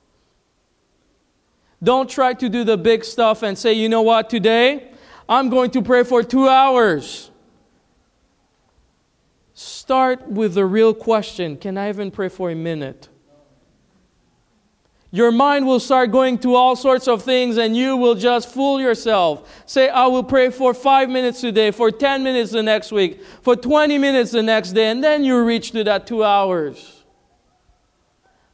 Don't 1.82 2.08
try 2.08 2.32
to 2.34 2.48
do 2.48 2.64
the 2.64 2.76
big 2.76 3.04
stuff 3.04 3.42
and 3.42 3.58
say, 3.58 3.72
you 3.72 3.88
know 3.88 4.02
what, 4.02 4.30
today 4.30 4.92
I'm 5.28 5.48
going 5.48 5.70
to 5.72 5.82
pray 5.82 6.04
for 6.04 6.22
two 6.22 6.48
hours. 6.48 7.31
Start 9.62 10.26
with 10.26 10.54
the 10.54 10.66
real 10.66 10.92
question 10.92 11.56
Can 11.56 11.78
I 11.78 11.88
even 11.88 12.10
pray 12.10 12.28
for 12.28 12.50
a 12.50 12.54
minute? 12.54 13.08
Your 15.12 15.30
mind 15.30 15.66
will 15.66 15.78
start 15.78 16.10
going 16.10 16.38
to 16.38 16.54
all 16.54 16.74
sorts 16.74 17.06
of 17.06 17.22
things 17.22 17.58
and 17.58 17.76
you 17.76 17.96
will 17.98 18.14
just 18.14 18.48
fool 18.48 18.80
yourself. 18.80 19.62
Say, 19.66 19.90
I 19.90 20.06
will 20.06 20.24
pray 20.24 20.50
for 20.50 20.72
five 20.72 21.10
minutes 21.10 21.42
today, 21.42 21.70
for 21.70 21.90
10 21.90 22.24
minutes 22.24 22.50
the 22.50 22.62
next 22.62 22.90
week, 22.90 23.22
for 23.42 23.54
20 23.54 23.98
minutes 23.98 24.30
the 24.30 24.42
next 24.42 24.72
day, 24.72 24.90
and 24.90 25.04
then 25.04 25.22
you 25.22 25.44
reach 25.44 25.72
to 25.72 25.84
that 25.84 26.06
two 26.06 26.24
hours. 26.24 27.04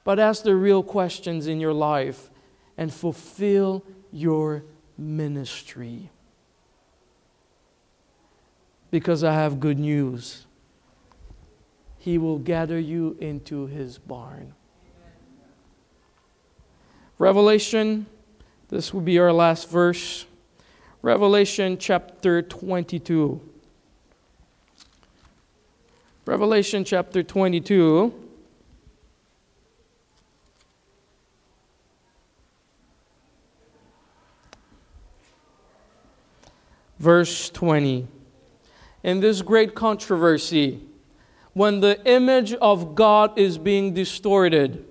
But 0.02 0.18
ask 0.18 0.42
the 0.42 0.56
real 0.56 0.82
questions 0.82 1.46
in 1.46 1.60
your 1.60 1.72
life 1.72 2.28
and 2.76 2.92
fulfill 2.92 3.84
your 4.10 4.64
ministry. 4.98 6.10
Because 8.90 9.22
I 9.22 9.32
have 9.32 9.60
good 9.60 9.78
news 9.78 10.44
he 12.08 12.16
will 12.16 12.38
gather 12.38 12.78
you 12.78 13.18
into 13.20 13.66
his 13.66 13.98
barn. 13.98 14.54
Revelation, 17.18 18.06
this 18.70 18.94
will 18.94 19.02
be 19.02 19.18
our 19.18 19.30
last 19.30 19.68
verse. 19.68 20.24
Revelation 21.02 21.76
chapter 21.76 22.40
22. 22.40 23.42
Revelation 26.24 26.82
chapter 26.82 27.22
22. 27.22 28.14
Verse 36.98 37.50
20. 37.50 38.08
In 39.02 39.20
this 39.20 39.42
great 39.42 39.74
controversy, 39.74 40.87
when 41.58 41.80
the 41.80 42.00
image 42.08 42.54
of 42.54 42.94
God 42.94 43.36
is 43.36 43.58
being 43.58 43.92
distorted, 43.92 44.84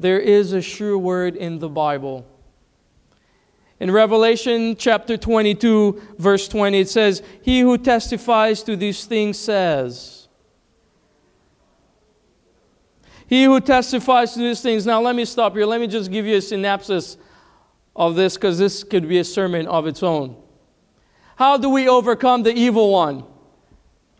there 0.00 0.18
is 0.18 0.52
a 0.52 0.60
sure 0.60 0.98
word 0.98 1.36
in 1.36 1.60
the 1.60 1.68
Bible. 1.68 2.26
In 3.78 3.92
Revelation 3.92 4.74
chapter 4.74 5.16
22, 5.16 6.02
verse 6.18 6.48
20, 6.48 6.80
it 6.80 6.88
says, 6.88 7.22
He 7.40 7.60
who 7.60 7.78
testifies 7.78 8.64
to 8.64 8.74
these 8.74 9.04
things 9.04 9.38
says, 9.38 10.26
He 13.28 13.44
who 13.44 13.60
testifies 13.60 14.32
to 14.34 14.40
these 14.40 14.60
things. 14.60 14.84
Now, 14.84 15.00
let 15.00 15.14
me 15.14 15.24
stop 15.24 15.54
here. 15.54 15.66
Let 15.66 15.80
me 15.80 15.86
just 15.86 16.10
give 16.10 16.26
you 16.26 16.36
a 16.38 16.42
synopsis 16.42 17.16
of 17.94 18.16
this 18.16 18.34
because 18.34 18.58
this 18.58 18.82
could 18.82 19.08
be 19.08 19.20
a 19.20 19.24
sermon 19.24 19.68
of 19.68 19.86
its 19.86 20.02
own. 20.02 20.34
How 21.36 21.56
do 21.58 21.68
we 21.68 21.88
overcome 21.88 22.42
the 22.42 22.52
evil 22.52 22.90
one? 22.90 23.24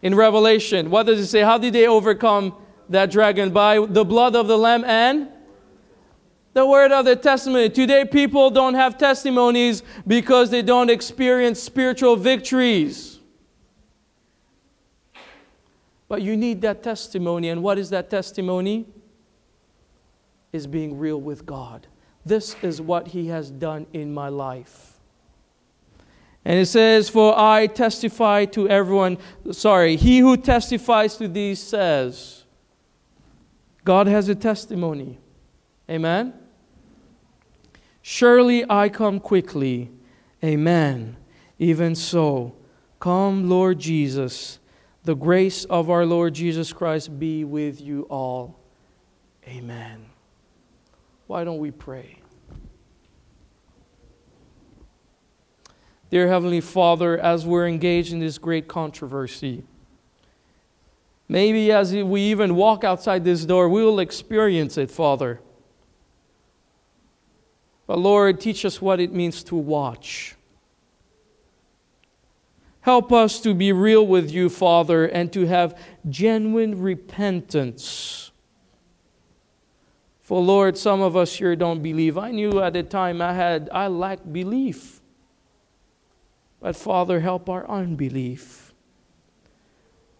In 0.04 0.14
Revelation. 0.14 0.90
What 0.90 1.06
does 1.06 1.18
it 1.18 1.26
say? 1.26 1.40
How 1.40 1.58
did 1.58 1.72
they 1.72 1.88
overcome 1.88 2.54
that 2.90 3.10
dragon? 3.10 3.50
By 3.50 3.84
the 3.84 4.04
blood 4.04 4.36
of 4.36 4.46
the 4.46 4.56
Lamb 4.56 4.84
and 4.84 5.28
the 6.52 6.66
word 6.66 6.92
of 6.92 7.06
the 7.06 7.16
testimony. 7.16 7.70
Today, 7.70 8.04
people 8.04 8.50
don't 8.50 8.74
have 8.74 8.98
testimonies 8.98 9.82
because 10.06 10.50
they 10.50 10.60
don't 10.62 10.90
experience 10.90 11.60
spiritual 11.60 12.16
victories. 12.16 13.18
But 16.06 16.20
you 16.20 16.36
need 16.36 16.60
that 16.60 16.82
testimony. 16.82 17.48
And 17.48 17.62
what 17.62 17.78
is 17.78 17.90
that 17.90 18.10
testimony? 18.10 18.86
Is 20.52 20.66
being 20.68 20.98
real 20.98 21.20
with 21.20 21.46
God. 21.46 21.88
This 22.26 22.54
is 22.62 22.80
what 22.80 23.08
He 23.08 23.28
has 23.28 23.50
done 23.50 23.86
in 23.94 24.12
my 24.12 24.28
life. 24.28 24.93
And 26.44 26.58
it 26.58 26.66
says, 26.66 27.08
For 27.08 27.38
I 27.38 27.66
testify 27.66 28.44
to 28.46 28.68
everyone, 28.68 29.18
sorry, 29.52 29.96
he 29.96 30.18
who 30.18 30.36
testifies 30.36 31.16
to 31.16 31.28
these 31.28 31.60
says, 31.60 32.44
God 33.84 34.06
has 34.06 34.28
a 34.28 34.34
testimony. 34.34 35.18
Amen? 35.88 36.34
Surely 38.02 38.64
I 38.68 38.88
come 38.88 39.20
quickly. 39.20 39.90
Amen. 40.42 41.16
Even 41.58 41.94
so, 41.94 42.54
come, 43.00 43.48
Lord 43.48 43.78
Jesus. 43.78 44.58
The 45.04 45.14
grace 45.14 45.64
of 45.66 45.90
our 45.90 46.04
Lord 46.04 46.34
Jesus 46.34 46.72
Christ 46.72 47.18
be 47.18 47.44
with 47.44 47.80
you 47.80 48.02
all. 48.10 48.58
Amen. 49.46 50.06
Why 51.26 51.44
don't 51.44 51.58
we 51.58 51.70
pray? 51.70 52.23
Dear 56.14 56.28
Heavenly 56.28 56.60
Father, 56.60 57.18
as 57.18 57.44
we're 57.44 57.66
engaged 57.66 58.12
in 58.12 58.20
this 58.20 58.38
great 58.38 58.68
controversy, 58.68 59.64
Maybe 61.28 61.72
as 61.72 61.92
we 61.92 62.20
even 62.20 62.54
walk 62.54 62.84
outside 62.84 63.24
this 63.24 63.44
door, 63.44 63.68
we 63.68 63.82
will 63.82 63.98
experience 63.98 64.78
it, 64.78 64.92
Father. 64.92 65.40
But 67.88 67.98
Lord, 67.98 68.40
teach 68.40 68.64
us 68.64 68.80
what 68.80 69.00
it 69.00 69.12
means 69.12 69.42
to 69.42 69.56
watch. 69.56 70.36
Help 72.82 73.12
us 73.12 73.40
to 73.40 73.52
be 73.52 73.72
real 73.72 74.06
with 74.06 74.30
you, 74.30 74.48
Father, 74.48 75.06
and 75.06 75.32
to 75.32 75.46
have 75.46 75.76
genuine 76.08 76.80
repentance. 76.80 78.30
For 80.20 80.40
Lord, 80.40 80.78
some 80.78 81.00
of 81.00 81.16
us 81.16 81.34
here 81.34 81.56
don't 81.56 81.82
believe. 81.82 82.16
I 82.16 82.30
knew 82.30 82.60
at 82.60 82.74
the 82.74 82.84
time 82.84 83.20
I 83.20 83.32
had 83.32 83.68
I 83.72 83.88
lacked 83.88 84.32
belief. 84.32 85.00
But 86.64 86.76
Father, 86.76 87.20
help 87.20 87.50
our 87.50 87.68
unbelief. 87.68 88.72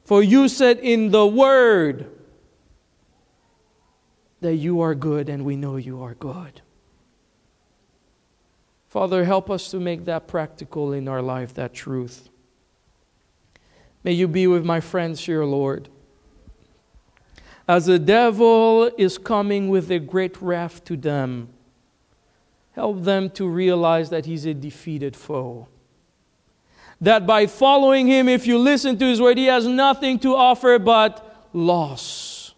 For 0.05 0.23
you 0.23 0.47
said 0.47 0.79
in 0.79 1.11
the 1.11 1.27
word 1.27 2.11
that 4.43 4.57
you 4.57 4.83
are 4.83 4.95
good 4.95 5.31
and 5.31 5.43
we 5.43 5.57
know 5.57 5.77
you 5.77 6.03
are 6.03 6.13
good. 6.13 6.61
Father, 8.89 9.25
help 9.25 9.49
us 9.49 9.71
to 9.71 9.81
make 9.81 10.05
that 10.05 10.29
practical 10.29 10.93
in 10.93 11.09
our 11.09 11.23
life, 11.23 11.55
that 11.55 11.73
truth. 11.73 12.29
May 14.03 14.13
you 14.13 14.29
be 14.29 14.47
with 14.47 14.67
my 14.67 14.81
friends 14.81 15.25
here, 15.25 15.45
Lord. 15.45 15.89
As 17.67 17.87
the 17.87 17.99
devil 17.99 18.91
is 18.99 19.17
coming 19.17 19.71
with 19.71 19.91
a 19.91 19.99
great 19.99 20.43
wrath 20.43 20.85
to 20.85 20.99
them, 20.99 21.49
help 22.73 23.03
them 23.03 23.31
to 23.31 23.49
realize 23.49 24.11
that 24.11 24.27
he's 24.27 24.45
a 24.45 24.53
defeated 24.53 25.17
foe 25.17 25.69
that 27.05 27.27
by 27.27 27.47
following 27.47 28.07
him, 28.07 28.29
if 28.29 28.47
you 28.47 28.59
listen 28.59 28.99
to 28.99 29.05
his 29.05 29.21
word, 29.21 29.37
he 29.37 29.47
has 29.47 29.67
nothing 29.67 30.19
to 30.21 30.35
offer 30.35 30.79
but 30.79 31.49
loss. 31.53 32.55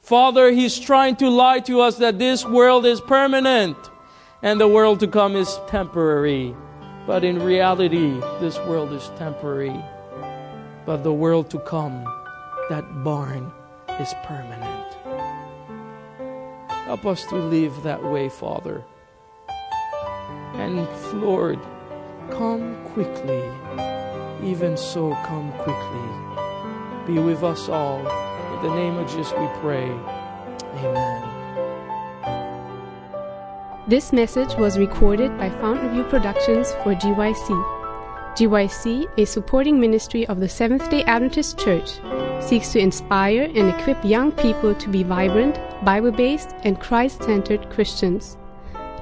Father, 0.00 0.50
he's 0.52 0.78
trying 0.78 1.16
to 1.16 1.28
lie 1.30 1.60
to 1.60 1.80
us 1.80 1.96
that 1.96 2.18
this 2.18 2.44
world 2.44 2.84
is 2.86 3.00
permanent 3.00 3.76
and 4.42 4.60
the 4.60 4.68
world 4.68 5.00
to 5.00 5.08
come 5.08 5.34
is 5.34 5.58
temporary. 5.66 6.54
But 7.06 7.24
in 7.24 7.42
reality, 7.42 8.20
this 8.38 8.58
world 8.58 8.92
is 8.92 9.10
temporary. 9.16 9.82
But 10.84 11.02
the 11.02 11.12
world 11.12 11.50
to 11.50 11.58
come, 11.58 12.04
that 12.68 12.84
barn, 13.02 13.50
is 13.98 14.14
permanent. 14.24 14.94
Help 16.84 17.06
us 17.06 17.24
to 17.26 17.36
live 17.36 17.82
that 17.82 18.04
way, 18.04 18.28
Father. 18.28 18.84
And 20.54 20.86
Lord, 21.20 21.58
come 22.30 22.76
quickly. 22.86 23.42
Even 24.42 24.76
so, 24.76 25.14
come 25.26 25.52
quickly. 25.52 26.36
Be 27.06 27.20
with 27.20 27.42
us 27.42 27.68
all. 27.68 27.98
In 27.98 28.62
the 28.62 28.74
name 28.74 28.96
of 28.96 29.08
Jesus, 29.08 29.32
we 29.32 29.46
pray. 29.60 29.90
Amen. 30.84 31.36
This 33.88 34.12
message 34.12 34.54
was 34.56 34.78
recorded 34.78 35.38
by 35.38 35.48
Fountain 35.48 35.90
View 35.92 36.02
Productions 36.04 36.72
for 36.82 36.94
GYC. 36.94 37.76
GYC, 38.36 39.08
a 39.16 39.24
supporting 39.24 39.80
ministry 39.80 40.26
of 40.26 40.40
the 40.40 40.48
Seventh 40.48 40.90
day 40.90 41.04
Adventist 41.04 41.58
Church, 41.58 42.00
seeks 42.40 42.72
to 42.72 42.80
inspire 42.80 43.44
and 43.54 43.70
equip 43.70 44.04
young 44.04 44.32
people 44.32 44.74
to 44.74 44.88
be 44.88 45.02
vibrant, 45.02 45.58
Bible 45.84 46.10
based, 46.10 46.50
and 46.64 46.80
Christ 46.80 47.22
centered 47.22 47.70
Christians. 47.70 48.36